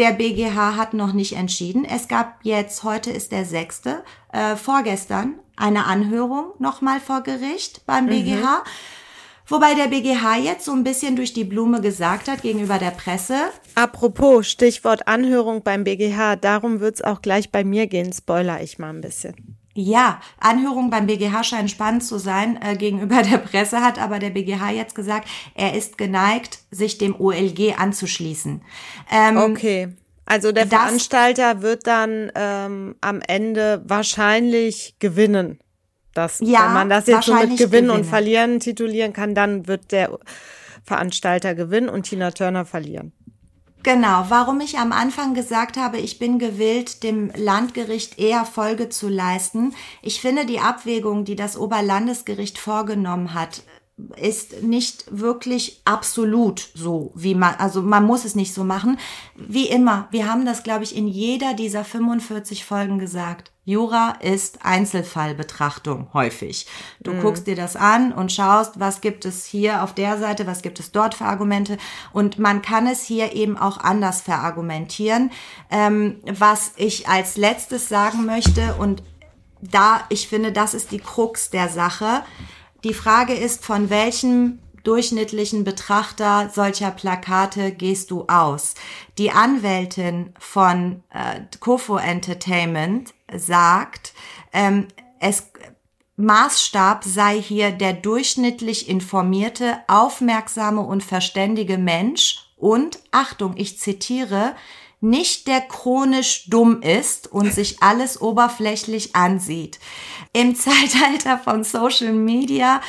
[0.00, 1.84] Der BGH hat noch nicht entschieden.
[1.84, 8.06] Es gab jetzt, heute ist der sechste, äh, vorgestern eine Anhörung nochmal vor Gericht beim
[8.06, 8.40] BGH.
[8.40, 8.70] Mhm.
[9.46, 13.50] Wobei der BGH jetzt so ein bisschen durch die Blume gesagt hat gegenüber der Presse.
[13.74, 18.94] Apropos Stichwort Anhörung beim BGH, darum wird's auch gleich bei mir gehen, spoiler ich mal
[18.94, 19.59] ein bisschen.
[19.74, 24.30] Ja, Anhörung beim BGH scheinen spannend zu sein äh, gegenüber der Presse, hat aber der
[24.30, 28.62] BGH jetzt gesagt, er ist geneigt, sich dem OLG anzuschließen.
[29.10, 29.88] Ähm, okay.
[30.26, 35.58] Also der Veranstalter wird dann ähm, am Ende wahrscheinlich gewinnen.
[36.14, 37.90] Das, ja, wenn man das jetzt so mit Gewinnen gewinnen.
[37.90, 40.18] und Verlieren titulieren kann, dann wird der
[40.84, 43.12] Veranstalter gewinnen und Tina Turner verlieren.
[43.82, 49.08] Genau, warum ich am Anfang gesagt habe, ich bin gewillt, dem Landgericht eher Folge zu
[49.08, 49.74] leisten.
[50.02, 53.62] Ich finde die Abwägung, die das Oberlandesgericht vorgenommen hat,
[54.16, 58.98] ist nicht wirklich absolut so, wie man, also man muss es nicht so machen.
[59.36, 63.52] Wie immer, wir haben das, glaube ich, in jeder dieser 45 Folgen gesagt.
[63.64, 66.66] Jura ist Einzelfallbetrachtung häufig.
[67.00, 67.20] Du mhm.
[67.20, 70.80] guckst dir das an und schaust, was gibt es hier auf der Seite, was gibt
[70.80, 71.78] es dort für Argumente.
[72.12, 75.30] Und man kann es hier eben auch anders verargumentieren.
[75.70, 79.02] Ähm, was ich als letztes sagen möchte, und
[79.60, 82.22] da, ich finde, das ist die Krux der Sache.
[82.84, 88.74] Die Frage ist, von welchem durchschnittlichen Betrachter solcher Plakate gehst du aus?
[89.18, 94.14] Die Anwältin von äh, Kofo Entertainment sagt,
[94.52, 94.88] ähm,
[95.18, 95.50] es
[96.16, 104.54] Maßstab sei hier der durchschnittlich informierte, aufmerksame und verständige Mensch und, Achtung, ich zitiere,
[105.00, 109.78] nicht der chronisch dumm ist und sich alles oberflächlich ansieht.
[110.32, 112.80] Im Zeitalter von Social Media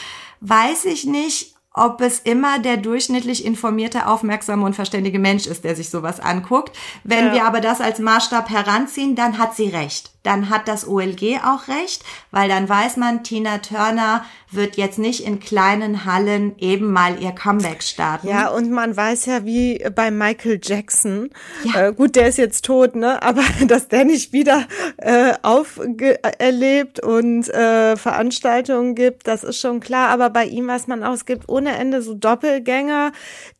[0.41, 5.76] weiß ich nicht, ob es immer der durchschnittlich informierte, aufmerksame und verständige Mensch ist, der
[5.76, 6.78] sich sowas anguckt.
[7.06, 7.34] Wenn ja.
[7.34, 11.68] wir aber das als Maßstab heranziehen, dann hat sie recht dann hat das OLG auch
[11.68, 17.22] recht, weil dann weiß man, Tina Turner wird jetzt nicht in kleinen Hallen eben mal
[17.22, 18.28] ihr Comeback starten.
[18.28, 21.30] Ja, und man weiß ja, wie bei Michael Jackson,
[21.64, 21.88] ja.
[21.88, 27.50] äh, gut, der ist jetzt tot, ne, aber dass der nicht wieder äh, auferlebt und
[27.50, 31.50] äh, Veranstaltungen gibt, das ist schon klar, aber bei ihm weiß man auch, es gibt
[31.50, 33.12] ohne Ende so Doppelgänger,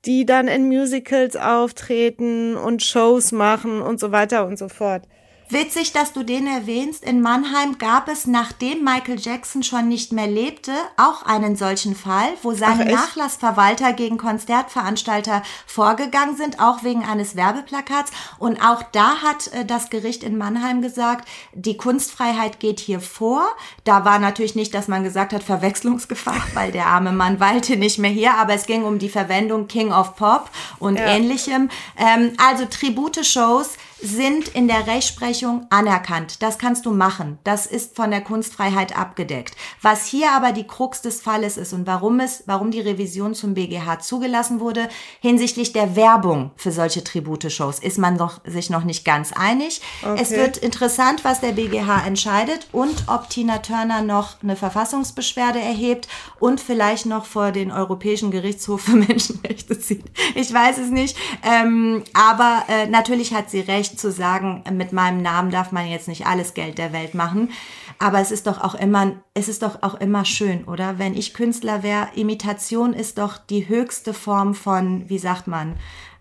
[0.06, 5.04] die dann in Musicals auftreten und Shows machen und so weiter und so fort.
[5.51, 7.03] Witzig, dass du den erwähnst.
[7.03, 12.29] In Mannheim gab es, nachdem Michael Jackson schon nicht mehr lebte, auch einen solchen Fall,
[12.41, 18.11] wo seine Nachlassverwalter gegen Konzertveranstalter vorgegangen sind, auch wegen eines Werbeplakats.
[18.39, 23.43] Und auch da hat äh, das Gericht in Mannheim gesagt, die Kunstfreiheit geht hier vor.
[23.83, 27.97] Da war natürlich nicht, dass man gesagt hat, Verwechslungsgefahr, weil der arme Mann weilte nicht
[27.97, 31.07] mehr hier, aber es ging um die Verwendung King of Pop und ja.
[31.07, 31.69] ähnlichem.
[31.97, 36.41] Ähm, also Tribute-Shows sind in der Rechtsprechung anerkannt.
[36.41, 37.37] Das kannst du machen.
[37.43, 39.55] Das ist von der Kunstfreiheit abgedeckt.
[39.81, 43.53] Was hier aber die Krux des Falles ist und warum es, warum die Revision zum
[43.53, 49.05] BGH zugelassen wurde, hinsichtlich der Werbung für solche Tribute-Shows, ist man noch, sich noch nicht
[49.05, 49.81] ganz einig.
[50.01, 50.19] Okay.
[50.21, 56.07] Es wird interessant, was der BGH entscheidet und ob Tina Turner noch eine Verfassungsbeschwerde erhebt
[56.39, 60.05] und vielleicht noch vor den Europäischen Gerichtshof für Menschenrechte zieht.
[60.35, 61.15] Ich weiß es nicht.
[61.43, 65.88] Ähm, aber äh, natürlich hat sie recht nicht zu sagen, mit meinem Namen darf man
[65.88, 67.51] jetzt nicht alles Geld der Welt machen.
[67.99, 70.97] Aber es ist doch auch immer, es ist doch auch immer schön, oder?
[70.97, 75.75] Wenn ich Künstler wäre, Imitation ist doch die höchste Form von, wie sagt man,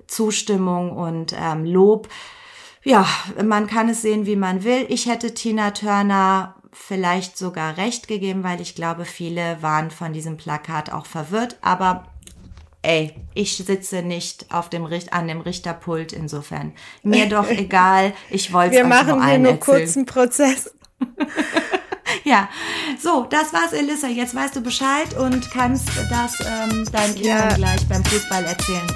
[0.07, 2.09] Zustimmung und ähm, Lob.
[2.83, 3.07] Ja,
[3.45, 4.87] man kann es sehen, wie man will.
[4.89, 10.37] Ich hätte Tina Turner vielleicht sogar recht gegeben, weil ich glaube, viele waren von diesem
[10.37, 11.57] Plakat auch verwirrt.
[11.63, 12.10] Aber
[12.83, 18.53] ey, ich sitze nicht auf dem Richt an dem Richterpult, insofern mir doch egal, ich
[18.53, 19.61] wollte Wir machen hier nur erzählen.
[19.61, 20.75] kurzen Prozess.
[22.25, 22.49] ja,
[22.99, 24.09] so, das war's, Elissa.
[24.09, 27.57] Jetzt weißt du Bescheid und kannst das ähm, deinen Kindern ja.
[27.57, 28.87] gleich beim Fußball erzählen.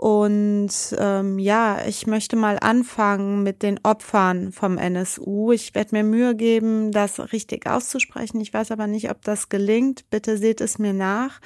[0.03, 5.53] Und ähm, ja, ich möchte mal anfangen mit den Opfern vom NSU.
[5.53, 8.41] Ich werde mir Mühe geben, das richtig auszusprechen.
[8.41, 10.11] Ich weiß aber nicht, ob das gelingt.
[10.11, 11.41] Bitte seht es mir nach.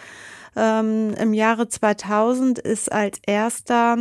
[0.57, 3.99] Ähm, Im Jahre 2000 ist als erster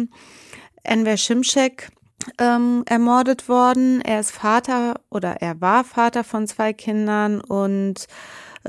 [0.86, 1.90] Enver Şimşek
[2.40, 4.00] ähm, ermordet worden.
[4.06, 8.08] Er ist Vater oder er war Vater von zwei Kindern und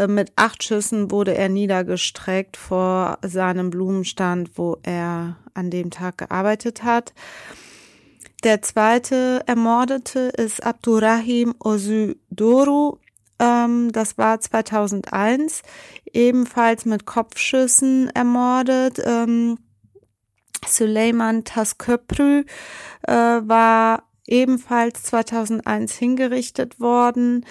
[0.06, 6.82] mit acht Schüssen wurde er niedergestreckt vor seinem Blumenstand, wo er an dem Tag gearbeitet
[6.82, 7.14] hat.
[8.44, 12.98] Der zweite Ermordete ist Abdurrahim Osudoru.
[13.38, 15.62] Ähm, das war 2001,
[16.12, 19.00] ebenfalls mit Kopfschüssen ermordet.
[19.04, 19.58] Ähm,
[21.44, 22.44] Tasköprü
[23.02, 27.44] äh, war ebenfalls 2001 hingerichtet worden.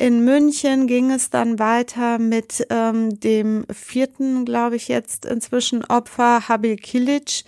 [0.00, 6.48] In München ging es dann weiter mit ähm, dem vierten, glaube ich, jetzt inzwischen Opfer
[6.48, 7.44] Habil Kilic,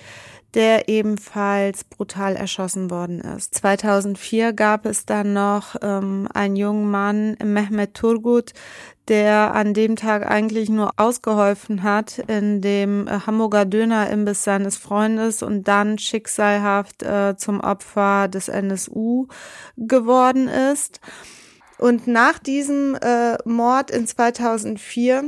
[0.52, 3.54] der ebenfalls brutal erschossen worden ist.
[3.54, 8.52] 2004 gab es dann noch ähm, einen jungen Mann, Mehmet Turgut,
[9.08, 15.42] der an dem Tag eigentlich nur ausgeholfen hat in dem äh, Hamburger Dönerimbiss seines Freundes
[15.42, 19.28] und dann schicksalhaft äh, zum Opfer des NSU
[19.78, 21.00] geworden ist.
[21.82, 25.24] Und nach diesem äh, Mord in 2004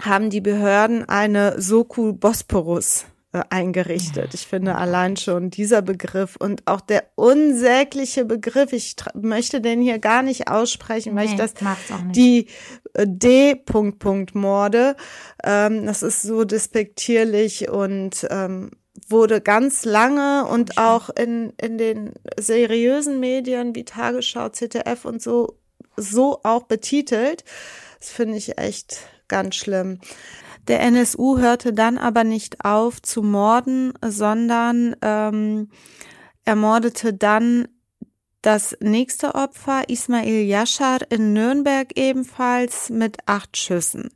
[0.00, 4.34] haben die Behörden eine Soku Bosporus äh, eingerichtet.
[4.34, 9.98] Ich finde allein schon dieser Begriff und auch der unsägliche Begriff, ich möchte den hier
[9.98, 11.54] gar nicht aussprechen, weil nee, ich das
[12.12, 12.46] die
[12.94, 13.56] äh, D.
[13.56, 14.94] Punkt Punkt Morde,
[15.42, 18.70] ähm, das ist so despektierlich und ähm,
[19.08, 25.58] wurde ganz lange und auch in, in den seriösen Medien wie Tagesschau, ZDF und so,
[25.96, 27.44] so auch betitelt.
[27.98, 29.98] Das finde ich echt ganz schlimm.
[30.68, 35.70] Der NSU hörte dann aber nicht auf zu morden, sondern ähm,
[36.44, 37.68] ermordete dann
[38.42, 44.10] das nächste Opfer, Ismail Yashar in Nürnberg ebenfalls mit acht Schüssen.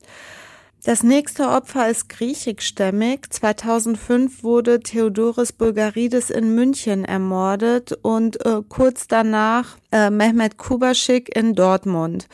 [0.86, 3.28] Das nächste Opfer ist griechischstämmig.
[3.30, 11.56] 2005 wurde Theodoris Bulgaridis in München ermordet und äh, kurz danach äh, Mehmet Kubaschik in
[11.56, 12.28] Dortmund,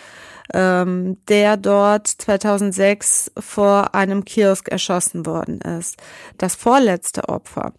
[0.52, 5.96] ähm, der dort 2006 vor einem Kiosk erschossen worden ist.
[6.36, 7.72] Das vorletzte Opfer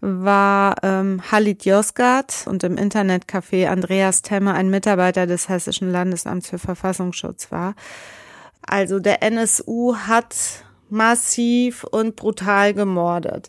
[0.00, 6.58] war ähm, Halit Yozgat und im Internetcafé Andreas Temme ein Mitarbeiter des Hessischen Landesamts für
[6.58, 7.74] Verfassungsschutz war.
[8.66, 10.34] Also der NSU hat
[10.88, 13.48] massiv und brutal gemordet.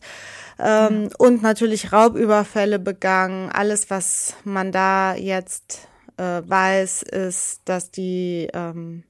[0.60, 3.50] Ähm, und natürlich Raubüberfälle begangen.
[3.52, 9.04] Alles, was man da jetzt äh, weiß, ist, dass die ähm,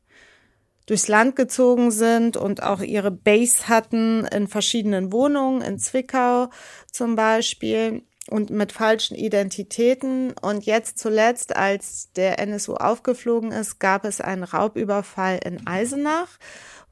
[0.85, 6.49] durchs Land gezogen sind und auch ihre Base hatten in verschiedenen Wohnungen, in Zwickau
[6.91, 10.33] zum Beispiel und mit falschen Identitäten.
[10.41, 16.37] Und jetzt zuletzt, als der NSU aufgeflogen ist, gab es einen Raubüberfall in Eisenach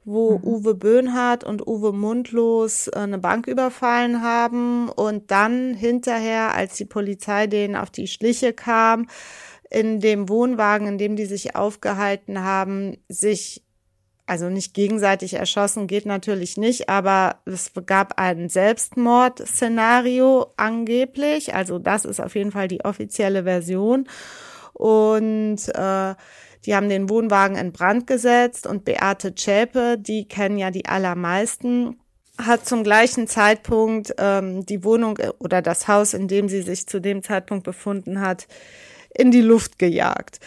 [0.04, 0.44] wo mhm.
[0.44, 6.84] Uwe Böhnhardt und Uwe Mundlos äh, eine Bank überfallen haben und dann hinterher, als die
[6.84, 9.06] Polizei denen auf die Schliche kam,
[9.70, 13.62] in dem Wohnwagen, in dem die sich aufgehalten haben, sich
[14.26, 21.54] also nicht gegenseitig erschossen geht natürlich nicht, aber es gab ein Selbstmordszenario angeblich.
[21.54, 24.08] Also das ist auf jeden Fall die offizielle Version.
[24.72, 26.14] Und äh,
[26.64, 31.98] die haben den Wohnwagen in Brand gesetzt und Beate Zschäpe, die kennen ja die allermeisten,
[32.38, 37.00] hat zum gleichen Zeitpunkt ähm, die Wohnung oder das Haus, in dem sie sich zu
[37.00, 38.46] dem Zeitpunkt befunden hat,
[39.10, 40.38] in die Luft gejagt.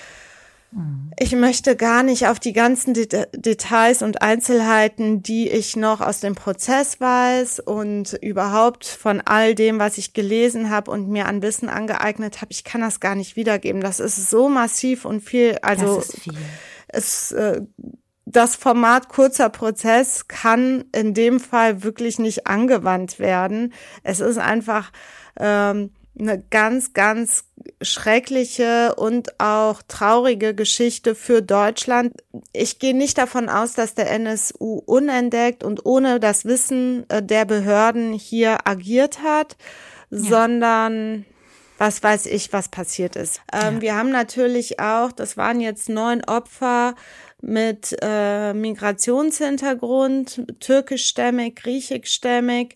[1.17, 6.35] Ich möchte gar nicht auf die ganzen Details und Einzelheiten, die ich noch aus dem
[6.35, 11.69] Prozess weiß und überhaupt von all dem, was ich gelesen habe und mir an Wissen
[11.69, 12.51] angeeignet habe.
[12.51, 13.79] Ich kann das gar nicht wiedergeben.
[13.79, 15.57] Das ist so massiv und viel.
[15.61, 16.33] Also viel.
[16.89, 17.61] es äh,
[18.25, 23.71] das Format kurzer Prozess kann in dem Fall wirklich nicht angewandt werden.
[24.03, 24.91] Es ist einfach
[25.39, 27.45] ähm, eine ganz, ganz
[27.81, 32.13] schreckliche und auch traurige Geschichte für Deutschland.
[32.53, 37.45] Ich gehe nicht davon aus, dass der NSU unentdeckt und ohne das Wissen äh, der
[37.45, 39.57] Behörden hier agiert hat,
[40.09, 40.19] ja.
[40.19, 41.25] sondern
[41.77, 43.41] was weiß ich, was passiert ist.
[43.51, 43.81] Ähm, ja.
[43.81, 46.95] Wir haben natürlich auch, das waren jetzt neun Opfer
[47.41, 52.75] mit äh, Migrationshintergrund, türkischstämmig, griechischstämmig,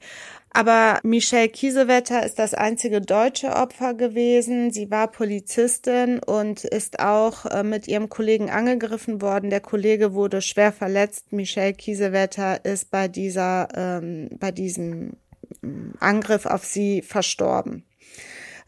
[0.52, 4.72] aber Michelle Kiesewetter ist das einzige deutsche Opfer gewesen.
[4.72, 9.50] Sie war Polizistin und ist auch äh, mit ihrem Kollegen angegriffen worden.
[9.50, 11.32] Der Kollege wurde schwer verletzt.
[11.32, 15.14] Michelle Kiesewetter ist bei dieser, ähm, bei diesem
[15.62, 17.84] mm, Angriff auf sie verstorben.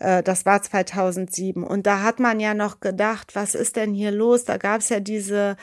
[0.02, 1.64] Äh, das war 2007.
[1.64, 4.46] Und da hat man ja noch gedacht, was ist denn hier los?
[4.46, 5.58] Da gab es ja diese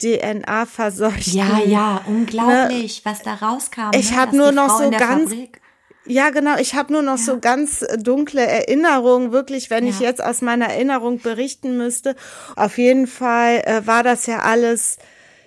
[0.00, 1.34] DNA-Verseuchung.
[1.34, 3.10] Ja, ja, unglaublich, ne?
[3.10, 3.90] was da rauskam.
[3.94, 4.16] Ich ne?
[4.16, 5.30] habe nur noch Frau so ganz.
[5.30, 5.60] Fabrik.
[6.06, 6.56] Ja, genau.
[6.58, 7.24] Ich habe nur noch ja.
[7.24, 9.90] so ganz dunkle Erinnerungen, wirklich, wenn ja.
[9.90, 12.16] ich jetzt aus meiner Erinnerung berichten müsste.
[12.56, 14.98] Auf jeden Fall äh, war das ja alles,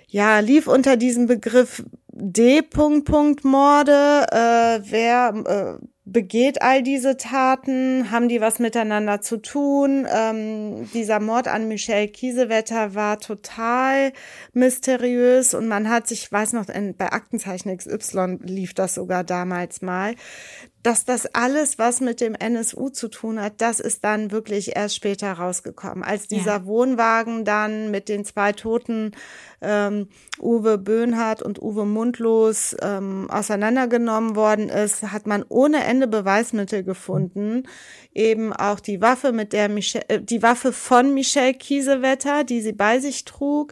[0.08, 4.28] ja, lief unter diesem Begriff D-Punkt-Punkt-Morde.
[4.32, 5.74] Äh, wer äh,
[6.06, 8.12] begeht all diese Taten?
[8.12, 10.08] Haben die was miteinander zu tun?
[10.10, 14.12] Ähm, dieser Mord an Michelle Kiesewetter war total
[14.54, 19.24] mysteriös und man hat sich, ich weiß noch, in, bei Aktenzeichen XY lief das sogar
[19.24, 20.16] damals mal,
[20.84, 24.96] dass das alles, was mit dem NSU zu tun hat, das ist dann wirklich erst
[24.96, 26.04] später rausgekommen.
[26.04, 26.66] Als dieser ja.
[26.66, 29.12] Wohnwagen dann mit den zwei Toten
[29.62, 30.10] ähm,
[30.42, 37.64] Uwe Böhnhardt und Uwe Mundlos ähm, auseinandergenommen worden ist, hat man ohne Ende Beweismittel gefunden.
[38.14, 42.74] Eben auch die Waffe, mit der Michelle, äh, die Waffe von Michelle Kiesewetter, die sie
[42.74, 43.72] bei sich trug.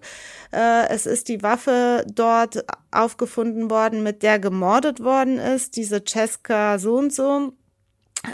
[0.53, 6.77] Äh, es ist die Waffe dort aufgefunden worden, mit der gemordet worden ist, diese Cesca
[6.77, 7.53] so und so.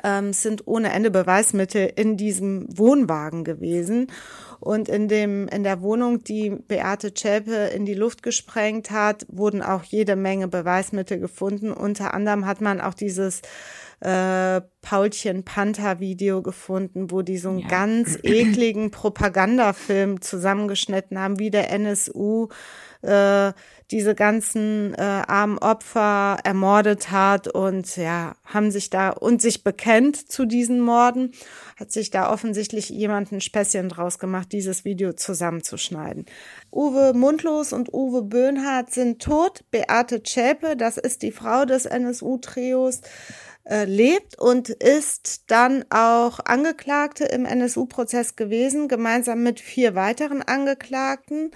[0.04, 4.12] Ähm, sind ohne Ende Beweismittel in diesem Wohnwagen gewesen.
[4.60, 9.62] Und in dem, in der Wohnung, die Beate Zschäpe in die Luft gesprengt hat, wurden
[9.62, 11.72] auch jede Menge Beweismittel gefunden.
[11.72, 13.42] Unter anderem hat man auch dieses
[14.02, 17.68] äh, Paulchen Panther Video gefunden, wo die so einen ja.
[17.68, 22.50] ganz ekligen Propagandafilm zusammengeschnitten haben, wie der NSU
[23.04, 23.54] äh,
[23.92, 30.30] diese ganzen äh, armen Opfer ermordet hat und ja, haben sich da und sich bekennt
[30.30, 31.32] zu diesen Morden,
[31.78, 36.26] hat sich da offensichtlich jemand ein Späßchen draus gemacht, dieses Video zusammenzuschneiden.
[36.72, 39.64] Uwe Mundlos und Uwe Böhnhardt sind tot.
[39.72, 43.02] Beate Zschäpe, das ist die Frau des NSU-Trios,
[43.64, 51.52] äh, lebt und ist dann auch Angeklagte im NSU-Prozess gewesen, gemeinsam mit vier weiteren Angeklagten.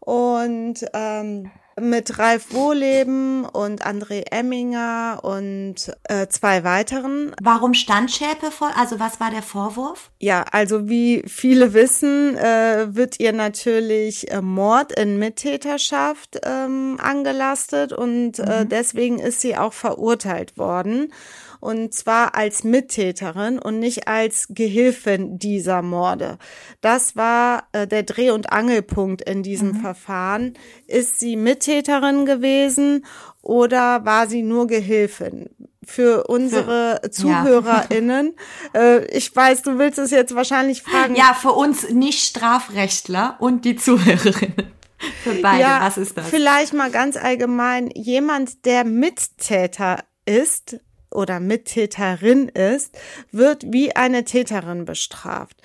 [0.00, 7.34] Und ähm, mit Ralf Wohleben und André Emminger und äh, zwei weiteren.
[7.40, 8.70] Warum stand Schäpe vor?
[8.76, 10.10] Also was war der Vorwurf?
[10.18, 17.92] Ja, also wie viele wissen, äh, wird ihr natürlich äh, Mord in Mittäterschaft ähm, angelastet
[17.92, 18.48] und äh, mhm.
[18.48, 21.12] äh, deswegen ist sie auch verurteilt worden.
[21.60, 26.38] Und zwar als Mittäterin und nicht als Gehilfin dieser Morde.
[26.80, 29.80] Das war äh, der Dreh- und Angelpunkt in diesem mhm.
[29.80, 30.54] Verfahren.
[30.86, 33.04] Ist sie Mittäterin gewesen
[33.42, 35.50] oder war sie nur Gehilfin?
[35.84, 38.34] Für unsere für, ZuhörerInnen.
[38.34, 38.42] Ja.
[38.78, 41.14] Äh, ich weiß, du willst es jetzt wahrscheinlich fragen.
[41.14, 44.72] Ja, für uns Nicht-Strafrechtler und die Zuhörerinnen.
[45.22, 46.28] Für beide, ja, was ist das?
[46.28, 50.80] Vielleicht mal ganz allgemein, jemand, der Mittäter ist
[51.10, 52.96] oder Mittäterin ist,
[53.32, 55.56] wird wie eine Täterin bestraft.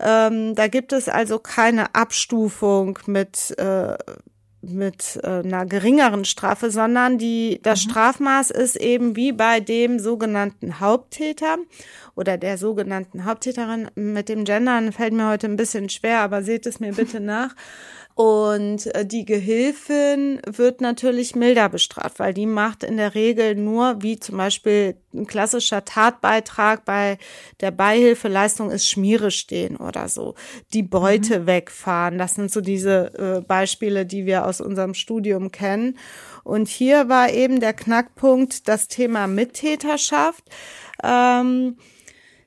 [0.00, 3.96] Ähm, da gibt es also keine Abstufung mit äh,
[4.62, 7.90] mit äh, einer geringeren Strafe, sondern die das mhm.
[7.90, 11.58] Strafmaß ist eben wie bei dem sogenannten Haupttäter
[12.14, 13.90] oder der sogenannten Haupttäterin.
[13.96, 17.54] Mit dem Gendern fällt mir heute ein bisschen schwer, aber seht es mir bitte nach.
[18.14, 24.02] Und äh, die Gehilfin wird natürlich milder bestraft, weil die macht in der Regel nur,
[24.02, 27.18] wie zum Beispiel ein klassischer Tatbeitrag bei
[27.60, 30.34] der Beihilfeleistung ist Schmiere stehen oder so,
[30.72, 31.46] die Beute mhm.
[31.46, 32.18] wegfahren.
[32.18, 35.98] Das sind so diese äh, Beispiele, die wir aus unserem Studium kennen.
[36.44, 40.44] Und hier war eben der Knackpunkt das Thema Mittäterschaft.
[41.02, 41.76] Ähm,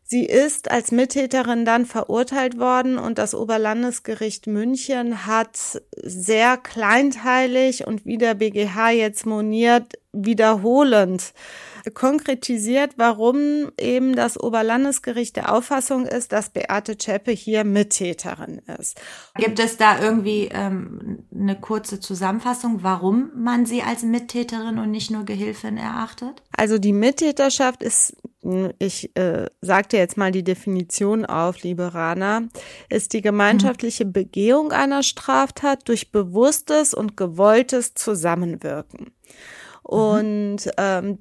[0.08, 8.06] Sie ist als Mittäterin dann verurteilt worden und das Oberlandesgericht München hat sehr kleinteilig und
[8.06, 11.34] wie der BGH jetzt moniert, wiederholend
[11.94, 19.00] konkretisiert, warum eben das Oberlandesgericht der Auffassung ist, dass Beate Zschäpe hier Mittäterin ist.
[19.36, 25.12] Gibt es da irgendwie ähm, eine kurze Zusammenfassung, warum man sie als Mittäterin und nicht
[25.12, 26.42] nur Gehilfin erachtet?
[26.56, 28.16] Also die Mittäterschaft ist
[28.80, 32.44] ich äh, sagte jetzt mal die Definition auf, liebe Rana,
[32.90, 39.12] ist die gemeinschaftliche Begehung einer Straftat durch bewusstes und gewolltes Zusammenwirken.
[39.84, 41.20] Und ähm,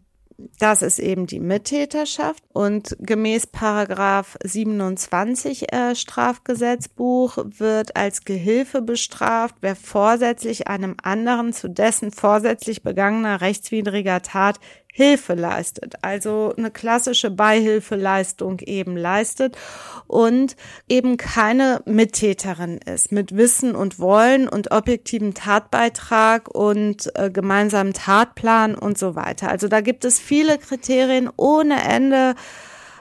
[0.59, 2.43] das ist eben die Mittäterschaft.
[2.53, 11.68] Und gemäß Paragraph 27 äh, Strafgesetzbuch wird als Gehilfe bestraft, wer vorsätzlich einem anderen zu
[11.68, 14.59] dessen vorsätzlich begangener rechtswidriger Tat
[14.97, 19.59] Hilfe leistet, also eine klassische Beihilfeleistung eben leistet
[20.07, 20.55] und
[20.88, 28.76] eben keine Mittäterin ist mit Wissen und Wollen und objektivem Tatbeitrag und äh, gemeinsamen Tatplan
[28.76, 29.49] und so weiter.
[29.49, 32.36] Also da gibt es viele Kriterien ohne Ende.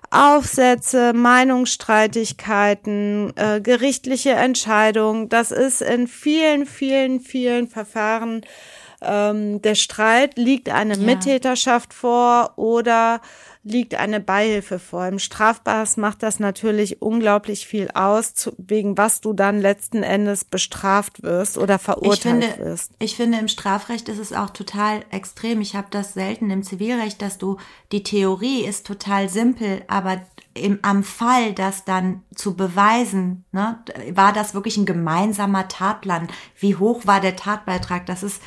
[0.10, 5.30] Aufsätze, Meinungsstreitigkeiten, äh, gerichtliche Entscheidungen.
[5.30, 8.42] Das ist in vielen, vielen, vielen Verfahren
[9.06, 11.02] ähm, der Streit, liegt eine ja.
[11.02, 13.22] Mittäterschaft vor oder
[13.64, 15.08] liegt eine Beihilfe vor.
[15.08, 20.44] Im Strafbares macht das natürlich unglaublich viel aus, zu, wegen was du dann letzten Endes
[20.44, 22.92] bestraft wirst oder verurteilt ich finde, wirst.
[23.00, 25.62] Ich finde, im Strafrecht ist es auch total extrem.
[25.62, 27.58] Ich habe das selten im Zivilrecht, dass du,
[27.94, 30.22] die Theorie ist total simpel, aber
[30.56, 33.80] im, am Fall, das dann zu beweisen, ne,
[34.12, 36.28] war das wirklich ein gemeinsamer Tatplan?
[36.60, 38.06] Wie hoch war der Tatbeitrag?
[38.06, 38.42] Das ist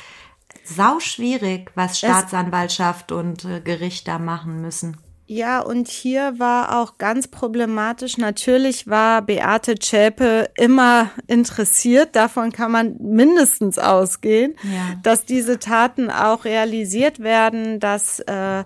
[0.67, 4.97] sau schwierig, was Staatsanwaltschaft und äh, Gericht da machen müssen.
[5.29, 8.17] Ja, und hier war auch ganz problematisch.
[8.17, 12.15] Natürlich war Beate Zschäpe immer interessiert.
[12.15, 14.95] Davon kann man mindestens ausgehen, ja.
[15.03, 18.63] dass diese Taten auch realisiert werden, dass äh,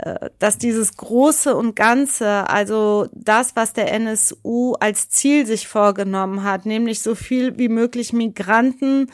[0.00, 6.42] äh, dass dieses Große und Ganze, also das, was der NSU als Ziel sich vorgenommen
[6.42, 9.10] hat, nämlich so viel wie möglich Migranten,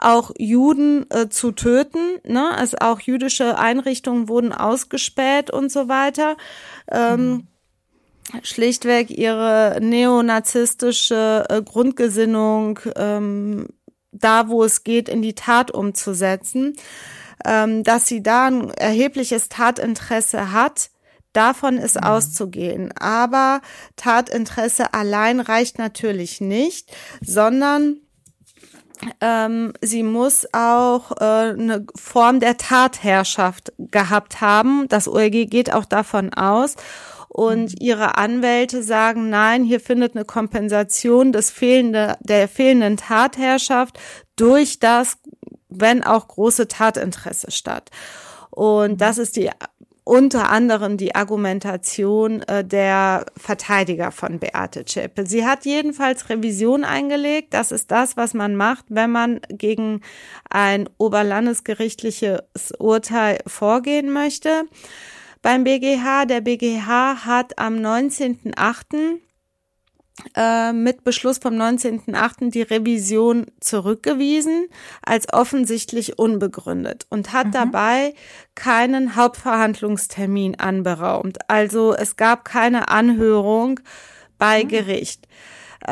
[0.00, 2.50] auch Juden äh, zu töten, ne?
[2.56, 6.36] also auch jüdische Einrichtungen wurden ausgespäht und so weiter.
[6.90, 7.46] Ähm.
[8.44, 13.66] Schlichtweg ihre neonazistische äh, Grundgesinnung ähm,
[14.12, 16.76] da, wo es geht, in die Tat umzusetzen
[17.44, 20.90] ähm, dass sie da ein erhebliches Tatinteresse hat.
[21.32, 22.04] Davon ist mhm.
[22.04, 22.92] auszugehen.
[22.98, 23.60] Aber
[23.96, 26.90] Tatinteresse allein reicht natürlich nicht,
[27.20, 27.98] sondern
[29.20, 34.86] ähm, sie muss auch äh, eine Form der Tatherrschaft gehabt haben.
[34.88, 36.76] Das OLG geht auch davon aus.
[37.28, 37.76] Und mhm.
[37.78, 43.98] ihre Anwälte sagen, nein, hier findet eine Kompensation des fehlende, der fehlenden Tatherrschaft
[44.36, 45.18] durch das
[45.70, 47.90] wenn auch große Tatinteresse statt.
[48.50, 49.50] Und das ist die
[50.10, 55.24] unter anderem die Argumentation äh, der Verteidiger von Beate Zschäpe.
[55.24, 57.54] Sie hat jedenfalls Revision eingelegt.
[57.54, 60.00] Das ist das, was man macht, wenn man gegen
[60.50, 64.64] ein oberlandesgerichtliches Urteil vorgehen möchte.
[65.42, 69.20] Beim BGH, der BGH hat am 19.08
[70.36, 72.50] äh, mit Beschluss vom 19.08.
[72.50, 74.68] die Revision zurückgewiesen
[75.02, 77.52] als offensichtlich unbegründet und hat mhm.
[77.52, 78.14] dabei
[78.54, 81.38] keinen Hauptverhandlungstermin anberaumt.
[81.48, 83.80] Also es gab keine Anhörung
[84.38, 84.68] bei mhm.
[84.68, 85.26] Gericht.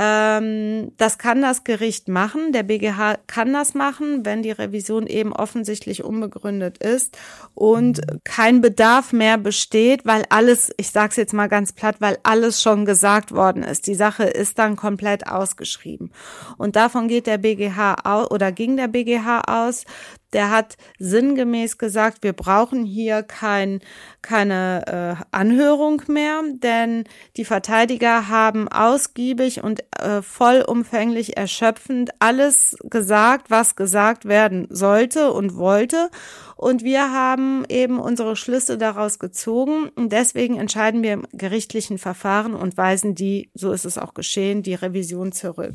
[0.01, 2.53] Ähm, das kann das Gericht machen.
[2.53, 7.18] Der BGH kann das machen, wenn die Revision eben offensichtlich unbegründet ist
[7.55, 12.16] und kein Bedarf mehr besteht, weil alles, ich sage es jetzt mal ganz platt, weil
[12.22, 13.88] alles schon gesagt worden ist.
[13.88, 16.12] Die Sache ist dann komplett ausgeschrieben.
[16.59, 19.84] Und davon geht der BGH aus oder ging der BGH aus,
[20.32, 23.80] der hat sinngemäß gesagt, wir brauchen hier kein,
[24.22, 27.04] keine äh, Anhörung mehr, denn
[27.36, 35.56] die Verteidiger haben ausgiebig und äh, vollumfänglich erschöpfend alles gesagt, was gesagt werden sollte und
[35.56, 36.10] wollte.
[36.56, 39.90] Und wir haben eben unsere Schlüsse daraus gezogen.
[39.94, 44.64] Und deswegen entscheiden wir im gerichtlichen Verfahren und weisen die, so ist es auch geschehen,
[44.64, 45.74] die Revision zurück.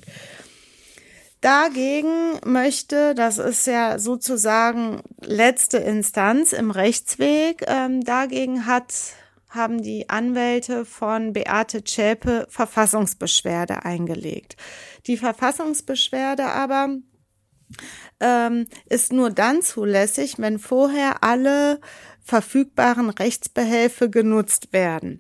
[1.44, 8.94] Dagegen möchte, das ist ja sozusagen letzte Instanz im Rechtsweg, ähm, dagegen hat,
[9.50, 14.56] haben die Anwälte von Beate Zschäpe Verfassungsbeschwerde eingelegt.
[15.06, 16.96] Die Verfassungsbeschwerde aber
[18.22, 21.82] ähm, ist nur dann zulässig, wenn vorher alle
[22.22, 25.20] verfügbaren Rechtsbehelfe genutzt werden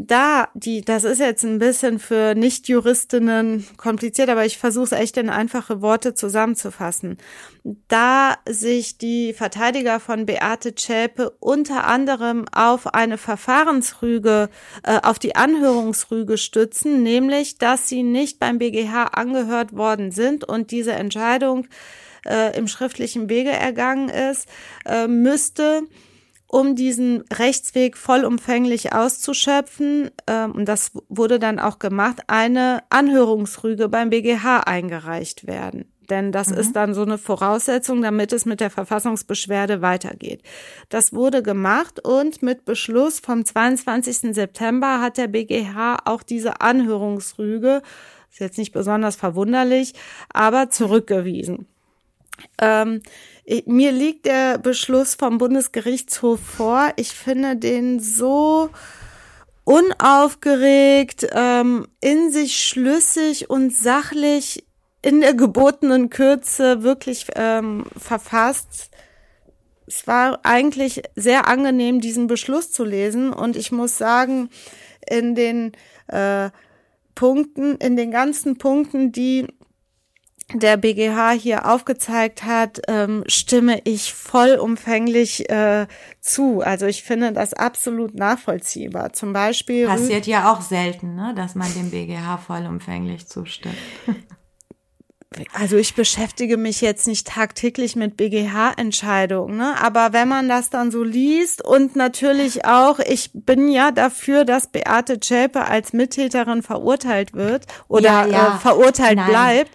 [0.00, 5.16] da, die, das ist jetzt ein bisschen für Nichtjuristinnen kompliziert, aber ich versuche es echt
[5.16, 7.18] in einfache Worte zusammenzufassen.
[7.88, 14.50] Da sich die Verteidiger von Beate Zschäpe unter anderem auf eine Verfahrensrüge,
[14.84, 20.70] äh, auf die Anhörungsrüge stützen, nämlich, dass sie nicht beim BGH angehört worden sind und
[20.70, 21.66] diese Entscheidung
[22.24, 24.48] äh, im schriftlichen Wege ergangen ist,
[24.86, 25.82] äh, müsste
[26.48, 34.10] um diesen Rechtsweg vollumfänglich auszuschöpfen, ähm, und das wurde dann auch gemacht, eine Anhörungsrüge beim
[34.10, 35.92] BGH eingereicht werden.
[36.08, 36.56] Denn das mhm.
[36.56, 40.42] ist dann so eine Voraussetzung, damit es mit der Verfassungsbeschwerde weitergeht.
[40.88, 44.34] Das wurde gemacht und mit Beschluss vom 22.
[44.34, 47.82] September hat der BGH auch diese Anhörungsrüge,
[48.30, 49.92] ist jetzt nicht besonders verwunderlich,
[50.32, 51.66] aber zurückgewiesen.
[52.60, 53.02] Ähm,
[53.66, 56.92] mir liegt der Beschluss vom Bundesgerichtshof vor.
[56.96, 58.70] Ich finde den so
[59.64, 64.64] unaufgeregt, ähm, in sich schlüssig und sachlich
[65.02, 68.90] in der gebotenen Kürze wirklich ähm, verfasst.
[69.86, 74.50] Es war eigentlich sehr angenehm, diesen Beschluss zu lesen und ich muss sagen,
[75.08, 75.72] in den
[76.08, 76.50] äh,
[77.14, 79.46] Punkten, in den ganzen Punkten, die
[80.54, 85.86] der BGH hier aufgezeigt hat, ähm, stimme ich vollumfänglich äh,
[86.20, 86.62] zu.
[86.62, 89.12] Also ich finde das absolut nachvollziehbar.
[89.12, 93.76] Zum Beispiel passiert ja auch selten, ne, dass man dem BGH vollumfänglich zustimmt.
[95.52, 99.74] also ich beschäftige mich jetzt nicht tagtäglich mit BGH-Entscheidungen, ne?
[99.78, 104.68] aber wenn man das dann so liest und natürlich auch, ich bin ja dafür, dass
[104.68, 108.56] Beate Zschäpe als Mittäterin verurteilt wird oder ja, ja.
[108.56, 109.28] Äh, verurteilt Nein.
[109.28, 109.70] bleibt,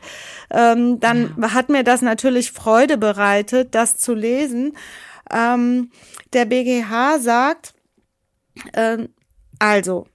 [0.49, 1.53] ähm, dann ja.
[1.53, 4.75] hat mir das natürlich Freude bereitet, das zu lesen.
[5.31, 5.91] Ähm,
[6.33, 7.75] der BGH sagt,
[8.73, 9.09] ähm,
[9.59, 10.07] also,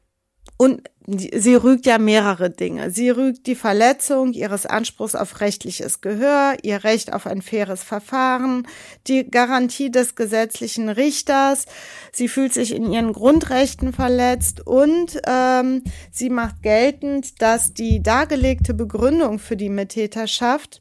[0.59, 2.90] und sie rügt ja mehrere Dinge.
[2.90, 8.66] Sie rügt die Verletzung ihres Anspruchs auf rechtliches Gehör, ihr Recht auf ein faires Verfahren,
[9.06, 11.66] die Garantie des gesetzlichen Richters.
[12.12, 18.74] Sie fühlt sich in ihren Grundrechten verletzt und ähm, sie macht geltend, dass die dargelegte
[18.74, 20.80] Begründung für die Mittäterschaft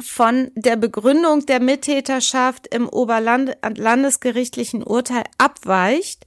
[0.00, 6.24] von der Begründung der Mittäterschaft im Oberlandesgerichtlichen Urteil abweicht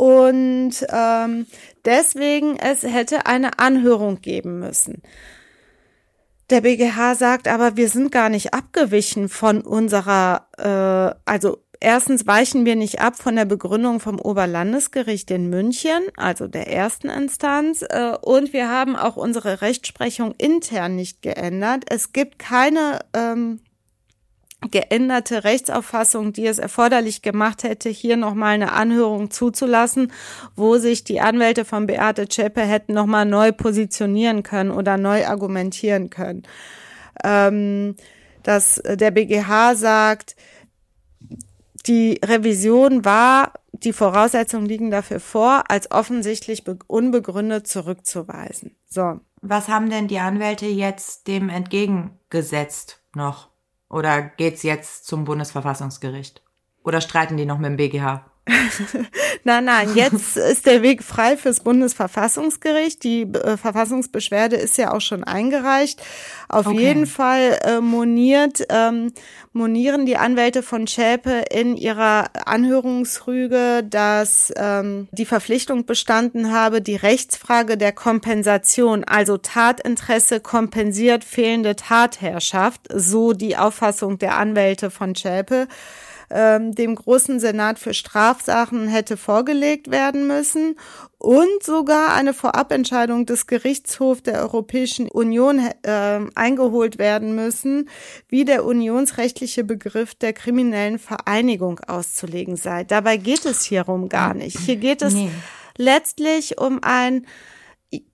[0.00, 1.46] und ähm,
[1.84, 5.02] deswegen es hätte eine Anhörung geben müssen.
[6.48, 12.64] Der BGH sagt aber, wir sind gar nicht abgewichen von unserer, äh, also erstens weichen
[12.64, 18.14] wir nicht ab von der Begründung vom Oberlandesgericht in München, also der ersten Instanz, äh,
[18.22, 21.84] und wir haben auch unsere Rechtsprechung intern nicht geändert.
[21.90, 23.60] Es gibt keine ähm,
[24.70, 30.12] geänderte Rechtsauffassung, die es erforderlich gemacht hätte, hier nochmal eine Anhörung zuzulassen,
[30.54, 36.10] wo sich die Anwälte von Beate Zschäpe hätten nochmal neu positionieren können oder neu argumentieren
[36.10, 36.42] können.
[37.24, 37.96] Ähm,
[38.42, 40.36] dass der BGH sagt,
[41.86, 48.76] die Revision war, die Voraussetzungen liegen dafür vor, als offensichtlich unbegründet zurückzuweisen.
[48.88, 49.20] So.
[49.42, 53.49] Was haben denn die Anwälte jetzt dem entgegengesetzt noch?
[53.90, 56.42] Oder geht's jetzt zum Bundesverfassungsgericht?
[56.84, 58.29] Oder streiten die noch mit dem BGH?
[59.44, 63.02] Nein, nein, jetzt ist der Weg frei fürs Bundesverfassungsgericht.
[63.04, 66.02] Die äh, Verfassungsbeschwerde ist ja auch schon eingereicht.
[66.48, 66.80] Auf okay.
[66.80, 69.12] jeden Fall äh, moniert, ähm,
[69.52, 76.96] monieren die Anwälte von Schäpe in ihrer Anhörungsrüge, dass ähm, die Verpflichtung bestanden habe, die
[76.96, 85.68] Rechtsfrage der Kompensation, also Tatinteresse kompensiert fehlende Tatherrschaft, so die Auffassung der Anwälte von Schäpe,
[86.30, 90.76] ähm, dem Großen Senat für Strafsachen hätte vorgelegt werden müssen
[91.18, 97.88] und sogar eine Vorabentscheidung des Gerichtshofs der Europäischen Union äh, eingeholt werden müssen,
[98.28, 102.84] wie der unionsrechtliche Begriff der kriminellen Vereinigung auszulegen sei.
[102.84, 104.58] Dabei geht es hierum gar nicht.
[104.58, 105.30] Hier geht es nee.
[105.76, 107.26] letztlich um ein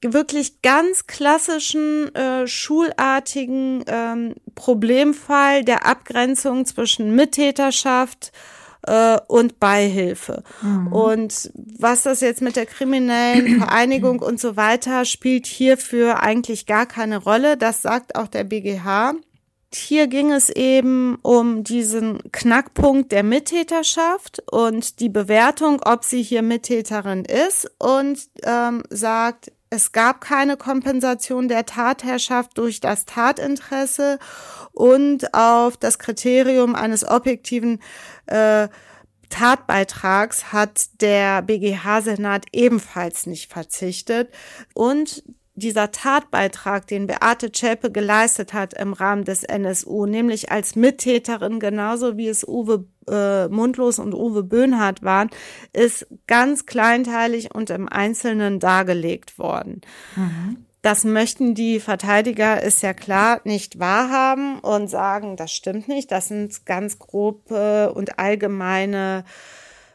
[0.02, 8.32] wirklich ganz klassischen äh, schulartigen ähm, Problemfall der Abgrenzung zwischen Mittäterschaft
[8.86, 10.42] äh, und Beihilfe.
[10.62, 10.92] Mhm.
[10.92, 16.86] Und was das jetzt mit der kriminellen Vereinigung und so weiter spielt hierfür eigentlich gar
[16.86, 17.56] keine Rolle.
[17.56, 19.14] Das sagt auch der BGH.
[19.74, 26.40] Hier ging es eben um diesen Knackpunkt der Mittäterschaft und die Bewertung, ob sie hier
[26.40, 34.18] Mittäterin ist und ähm, sagt, es gab keine Kompensation der Tatherrschaft durch das Tatinteresse
[34.72, 37.80] und auf das Kriterium eines objektiven
[38.24, 38.68] äh,
[39.28, 44.32] Tatbeitrags hat der BGH-Senat ebenfalls nicht verzichtet.
[44.72, 45.24] Und
[45.56, 52.16] dieser Tatbeitrag, den Beate Zschäpe geleistet hat im Rahmen des NSU, nämlich als Mittäterin, genauso
[52.16, 55.30] wie es Uwe äh, Mundlos und Uwe Böhnhardt waren,
[55.72, 59.80] ist ganz kleinteilig und im Einzelnen dargelegt worden.
[60.14, 60.66] Mhm.
[60.82, 66.12] Das möchten die Verteidiger, ist ja klar, nicht wahrhaben und sagen, das stimmt nicht.
[66.12, 69.24] Das sind ganz grobe und allgemeine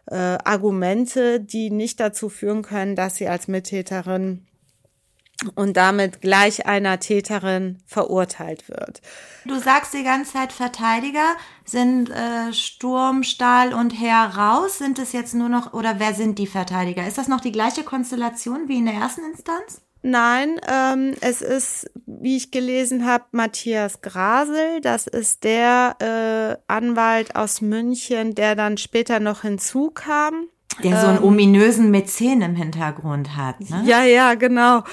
[0.07, 4.45] äh, Argumente, die nicht dazu führen können, dass sie als Mittäterin
[5.55, 9.01] und damit gleich einer Täterin verurteilt wird.
[9.45, 11.35] Du sagst die ganze Zeit Verteidiger.
[11.65, 14.77] Sind äh, Sturm, Stahl und Herr raus?
[14.77, 17.07] Sind es jetzt nur noch, oder wer sind die Verteidiger?
[17.07, 19.81] Ist das noch die gleiche Konstellation wie in der ersten Instanz?
[20.03, 24.81] Nein, ähm, es ist, wie ich gelesen habe, Matthias Grasel.
[24.81, 30.47] Das ist der äh, Anwalt aus München, der dann später noch hinzukam.
[30.83, 33.59] Der so einen ähm, ominösen Mäzen im Hintergrund hat.
[33.61, 33.83] Ne?
[33.85, 34.83] Ja, ja, genau.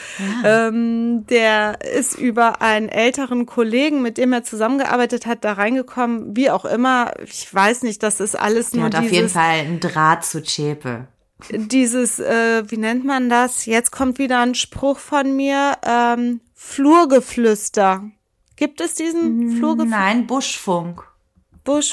[0.42, 0.68] Ja.
[0.68, 6.36] Ähm, der ist über einen älteren Kollegen, mit dem er zusammengearbeitet hat, da reingekommen.
[6.36, 8.90] Wie auch immer, ich weiß nicht, das ist alles nur.
[8.90, 11.06] Der hat auf jeden Fall einen Draht zu Chepe.
[11.50, 13.66] Dieses, äh, wie nennt man das?
[13.66, 15.74] Jetzt kommt wieder ein Spruch von mir.
[15.86, 18.10] Ähm, Flurgeflüster.
[18.56, 19.98] Gibt es diesen hm, Flurgeflüster?
[19.98, 21.04] Nein, Buschfunk.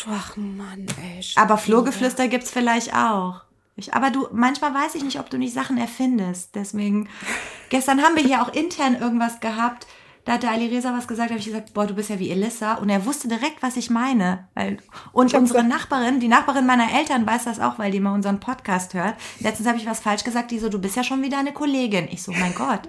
[0.09, 1.23] Ach Mann, ey.
[1.35, 3.44] Aber Flurgeflüster gibt's vielleicht auch.
[3.77, 6.55] Ich, aber du, manchmal weiß ich nicht, ob du nicht Sachen erfindest.
[6.55, 7.09] Deswegen,
[7.69, 9.85] gestern haben wir hier auch intern irgendwas gehabt.
[10.23, 12.17] Da hat der Ali Reza was gesagt, da habe ich gesagt, boah, du bist ja
[12.17, 12.75] wie Elissa.
[12.75, 14.47] Und er wusste direkt, was ich meine.
[14.55, 14.77] Weil,
[15.11, 18.95] und unsere Nachbarin, die Nachbarin meiner Eltern weiß das auch, weil die mal unseren Podcast
[18.95, 19.15] hört.
[19.39, 22.07] Letztens habe ich was falsch gesagt, die so, du bist ja schon wieder eine Kollegin.
[22.09, 22.81] Ich so, mein Gott,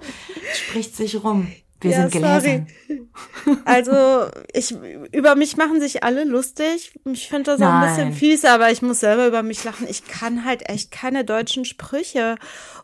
[0.53, 1.51] spricht sich rum.
[1.81, 2.67] Wir ja, sind gelesen.
[2.87, 3.07] Sorry.
[3.65, 4.75] Also ich
[5.11, 6.93] über mich machen sich alle lustig.
[7.05, 9.87] Ich finde das auch ein bisschen fies, aber ich muss selber über mich lachen.
[9.89, 12.37] Ich kann halt echt keine deutschen Sprüche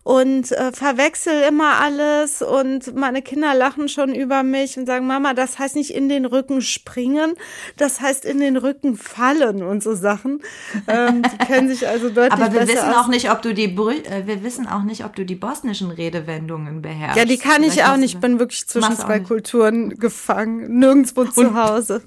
[0.03, 5.33] und äh, verwechsel immer alles und meine Kinder lachen schon über mich und sagen, Mama,
[5.33, 7.35] das heißt nicht in den Rücken springen,
[7.77, 10.41] das heißt in den Rücken fallen und so Sachen.
[10.87, 14.27] Ähm, die kennen sich also deutlich Aber wir wissen auch nicht, ob du die äh,
[14.27, 17.17] wir wissen auch nicht, ob du die bosnischen Redewendungen beherrschst.
[17.17, 18.15] Ja, die kann ich auch nicht.
[18.15, 22.03] Ich bin wirklich zwischen zwei Kulturen gefangen, nirgendwo zu Hause.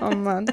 [0.00, 0.46] Oh Mann,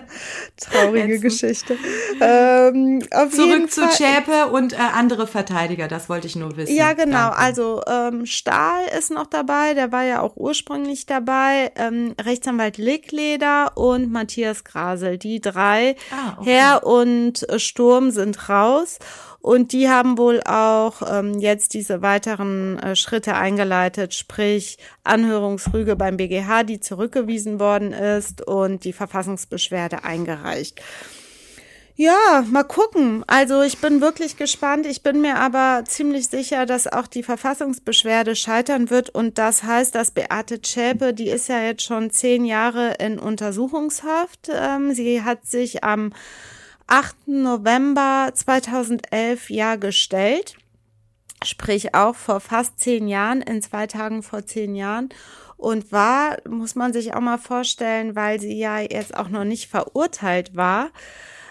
[0.57, 1.21] traurige Jetzt.
[1.21, 1.77] Geschichte.
[2.19, 6.75] Ähm, Zurück zu Schäpe und äh, andere Verteidiger, das wollte ich nur wissen.
[6.75, 7.29] Ja, genau.
[7.29, 7.37] Danke.
[7.37, 11.71] Also ähm, Stahl ist noch dabei, der war ja auch ursprünglich dabei.
[11.75, 15.17] Ähm, Rechtsanwalt Lickleder und Matthias Grasel.
[15.17, 16.51] Die drei, ah, okay.
[16.51, 18.99] Herr und Sturm, sind raus.
[19.41, 26.17] Und die haben wohl auch ähm, jetzt diese weiteren äh, Schritte eingeleitet, sprich Anhörungsrüge beim
[26.17, 30.81] BGH, die zurückgewiesen worden ist und die Verfassungsbeschwerde eingereicht.
[32.01, 33.25] Ja, mal gucken.
[33.27, 34.85] Also ich bin wirklich gespannt.
[34.85, 39.09] Ich bin mir aber ziemlich sicher, dass auch die Verfassungsbeschwerde scheitern wird.
[39.09, 44.49] Und das heißt, dass Beate Zschäpe, die ist ja jetzt schon zehn Jahre in Untersuchungshaft.
[44.49, 46.13] Ähm, sie hat sich am
[46.89, 47.27] 8.
[47.27, 50.57] November 2011 ja gestellt.
[51.43, 55.09] Sprich auch vor fast zehn Jahren, in zwei Tagen vor zehn Jahren.
[55.55, 59.69] Und war, muss man sich auch mal vorstellen, weil sie ja jetzt auch noch nicht
[59.69, 60.89] verurteilt war,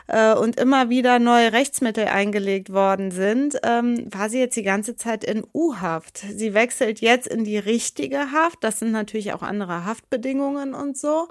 [0.09, 4.97] äh, und immer wieder neue Rechtsmittel eingelegt worden sind, ähm, war sie jetzt die ganze
[4.97, 6.19] Zeit in U-Haft.
[6.19, 8.65] Sie wechselt jetzt in die richtige Haft.
[8.65, 11.29] Das sind natürlich auch andere Haftbedingungen und so.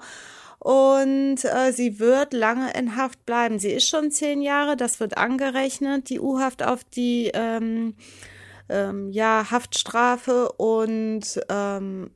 [0.58, 3.58] Und äh, sie wird lange in Haft bleiben.
[3.58, 7.94] Sie ist schon zehn Jahre, das wird angerechnet, die U-Haft auf die ähm,
[8.68, 12.10] ähm, ja, Haftstrafe und ähm,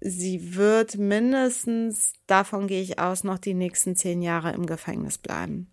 [0.00, 5.70] sie wird mindestens, davon gehe ich aus, noch die nächsten zehn Jahre im Gefängnis bleiben.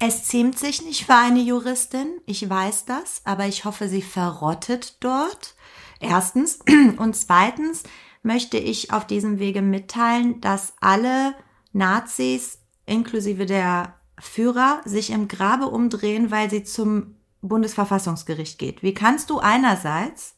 [0.00, 4.96] Es ziemt sich nicht für eine Juristin, ich weiß das, aber ich hoffe, sie verrottet
[5.00, 5.54] dort.
[6.00, 6.58] Erstens.
[6.98, 7.84] Und zweitens
[8.22, 11.34] möchte ich auf diesem Wege mitteilen, dass alle
[11.72, 18.82] Nazis inklusive der Führer sich im Grabe umdrehen, weil sie zum Bundesverfassungsgericht geht.
[18.82, 20.36] Wie kannst du einerseits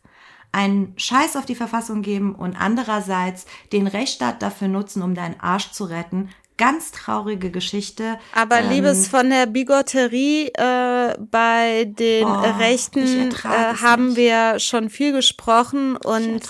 [0.54, 5.72] einen Scheiß auf die Verfassung geben und andererseits den Rechtsstaat dafür nutzen, um deinen Arsch
[5.72, 6.30] zu retten.
[6.56, 8.18] Ganz traurige Geschichte.
[8.32, 14.16] Aber ähm, liebes von der Bigotterie äh, bei den oh, Rechten äh, haben nicht.
[14.18, 16.40] wir schon viel gesprochen und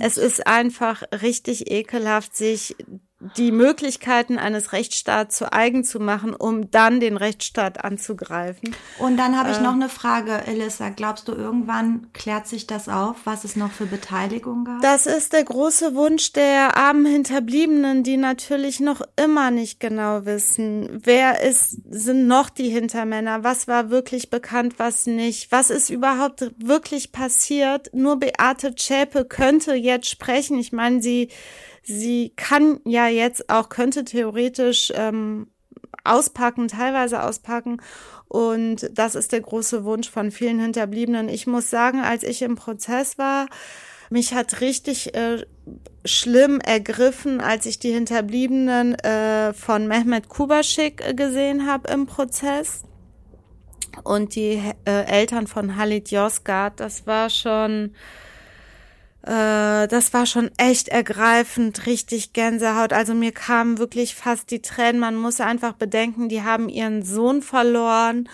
[0.00, 2.76] es ist einfach richtig ekelhaft, sich
[3.36, 8.74] die Möglichkeiten eines Rechtsstaats zu eigen zu machen, um dann den Rechtsstaat anzugreifen.
[8.98, 10.90] Und dann habe ich äh, noch eine Frage, Elissa.
[10.90, 14.82] Glaubst du, irgendwann klärt sich das auf, was es noch für Beteiligung gab?
[14.82, 21.00] Das ist der große Wunsch der armen Hinterbliebenen, die natürlich noch immer nicht genau wissen,
[21.04, 26.50] wer ist, sind noch die Hintermänner, was war wirklich bekannt, was nicht, was ist überhaupt
[26.58, 27.90] wirklich passiert.
[27.92, 30.58] Nur Beate Zschäpe könnte jetzt sprechen.
[30.58, 31.28] Ich meine, sie
[31.84, 35.48] Sie kann ja jetzt auch, könnte theoretisch ähm,
[36.02, 37.80] auspacken, teilweise auspacken.
[38.28, 41.28] Und das ist der große Wunsch von vielen Hinterbliebenen.
[41.28, 43.46] Ich muss sagen, als ich im Prozess war,
[44.10, 45.44] mich hat richtig äh,
[46.04, 52.82] schlimm ergriffen, als ich die Hinterbliebenen äh, von Mehmet Kubaschik äh, gesehen habe im Prozess
[54.02, 56.80] und die äh, Eltern von Halit Yozgat.
[56.80, 57.94] Das war schon
[59.26, 62.92] äh, das war schon echt ergreifend, richtig Gänsehaut.
[62.92, 65.00] Also mir kamen wirklich fast die Tränen.
[65.00, 68.28] Man muss einfach bedenken, die haben ihren Sohn verloren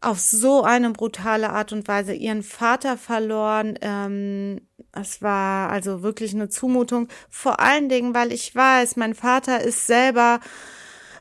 [0.00, 3.78] auf so eine brutale Art und Weise ihren Vater verloren.
[3.80, 4.60] Ähm,
[4.92, 7.08] es war also wirklich eine Zumutung.
[7.28, 10.40] Vor allen Dingen, weil ich weiß, mein Vater ist selber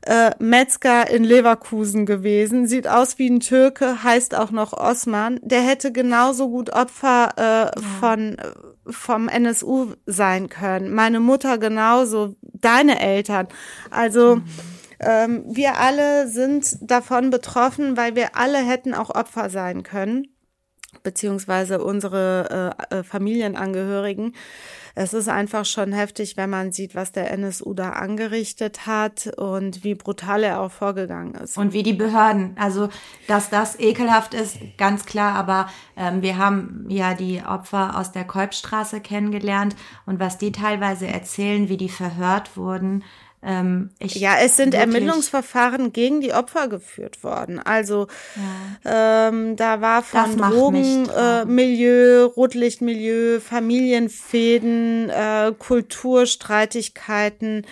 [0.05, 5.39] äh, Metzger in Leverkusen gewesen, sieht aus wie ein Türke, heißt auch noch Osman.
[5.41, 7.71] Der hätte genauso gut Opfer äh, ja.
[7.99, 8.37] von
[8.85, 10.93] vom NSU sein können.
[10.93, 13.47] Meine Mutter genauso, deine Eltern.
[13.89, 14.43] Also mhm.
[14.99, 20.27] ähm, wir alle sind davon betroffen, weil wir alle hätten auch Opfer sein können,
[21.01, 24.35] beziehungsweise unsere äh, äh Familienangehörigen.
[24.95, 29.83] Es ist einfach schon heftig, wenn man sieht, was der NSU da angerichtet hat und
[29.83, 31.57] wie brutal er auch vorgegangen ist.
[31.57, 32.55] Und wie die Behörden.
[32.59, 32.89] Also,
[33.27, 35.33] dass das ekelhaft ist, ganz klar.
[35.33, 35.67] Aber
[35.97, 39.75] ähm, wir haben ja die Opfer aus der Kolbstraße kennengelernt
[40.05, 43.03] und was die teilweise erzählen, wie die verhört wurden,
[43.45, 47.59] ähm, ja, es sind Ermittlungsverfahren gegen die Opfer geführt worden.
[47.59, 48.07] Also
[48.85, 49.27] ja.
[49.27, 57.65] ähm, da war von Drogenmilieu, äh, Rotlichtmilieu, Familienfäden, äh, Kulturstreitigkeiten,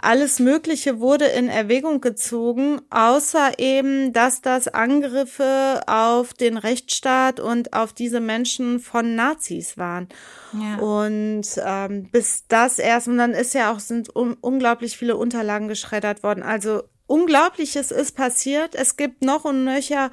[0.00, 7.72] alles Mögliche wurde in Erwägung gezogen, außer eben, dass das Angriffe auf den Rechtsstaat und
[7.72, 10.08] auf diese Menschen von Nazis waren.
[10.52, 10.76] Ja.
[10.76, 15.68] Und ähm, bis das erst, und dann ist ja auch, sind un unglaublich viele Unterlagen
[15.68, 16.42] geschreddert worden.
[16.42, 18.74] Also Unglaubliches ist passiert.
[18.74, 20.10] Es gibt noch und nöcher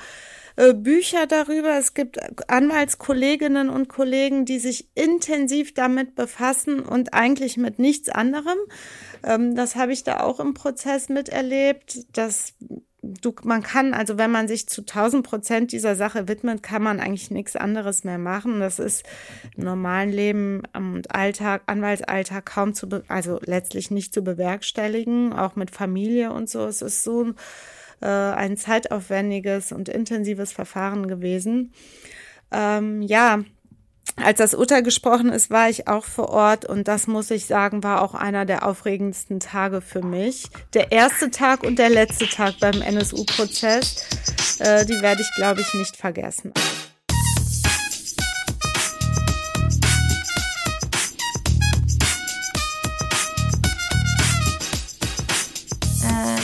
[0.56, 1.78] äh, Bücher darüber.
[1.78, 8.58] Es gibt Anwaltskolleginnen und Kollegen, die sich intensiv damit befassen und eigentlich mit nichts anderem.
[9.24, 12.54] Ähm, das habe ich da auch im Prozess miterlebt, dass
[13.22, 17.00] du, man kann, also wenn man sich zu 1000 Prozent dieser Sache widmet, kann man
[17.00, 18.60] eigentlich nichts anderes mehr machen.
[18.60, 19.06] Das ist
[19.56, 25.72] im normalen Leben und Alltag, Anwaltsalltag kaum zu, also letztlich nicht zu bewerkstelligen, auch mit
[25.72, 26.66] Familie und so.
[26.66, 27.34] Es ist so
[28.02, 31.74] äh, ein zeitaufwendiges und intensives Verfahren gewesen.
[32.52, 33.44] Ähm, ja,
[34.18, 37.84] als das Urteil gesprochen ist, war ich auch vor Ort und das muss ich sagen,
[37.84, 40.48] war auch einer der aufregendsten Tage für mich.
[40.74, 45.74] Der erste Tag und der letzte Tag beim NSU-Prozess, äh, die werde ich, glaube ich,
[45.74, 46.54] nicht vergessen.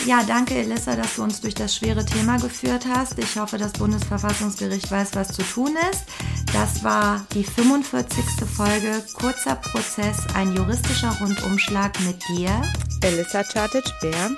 [0.06, 3.20] Ja, danke Elissa, dass du uns durch das schwere Thema geführt hast.
[3.20, 6.06] Ich hoffe, das Bundesverfassungsgericht weiß, was zu tun ist.
[6.52, 8.24] Das war die 45.
[8.56, 12.50] Folge Kurzer Prozess, ein juristischer Rundumschlag mit dir.
[13.04, 14.32] Elissa Chartic-Bär.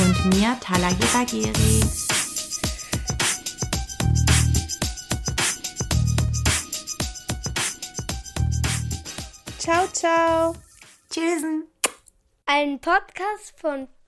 [0.00, 1.82] Und mir, Talagi Bageri.
[9.58, 10.54] Ciao, ciao.
[11.10, 11.44] Tschüss.
[12.46, 13.86] Ein Podcast von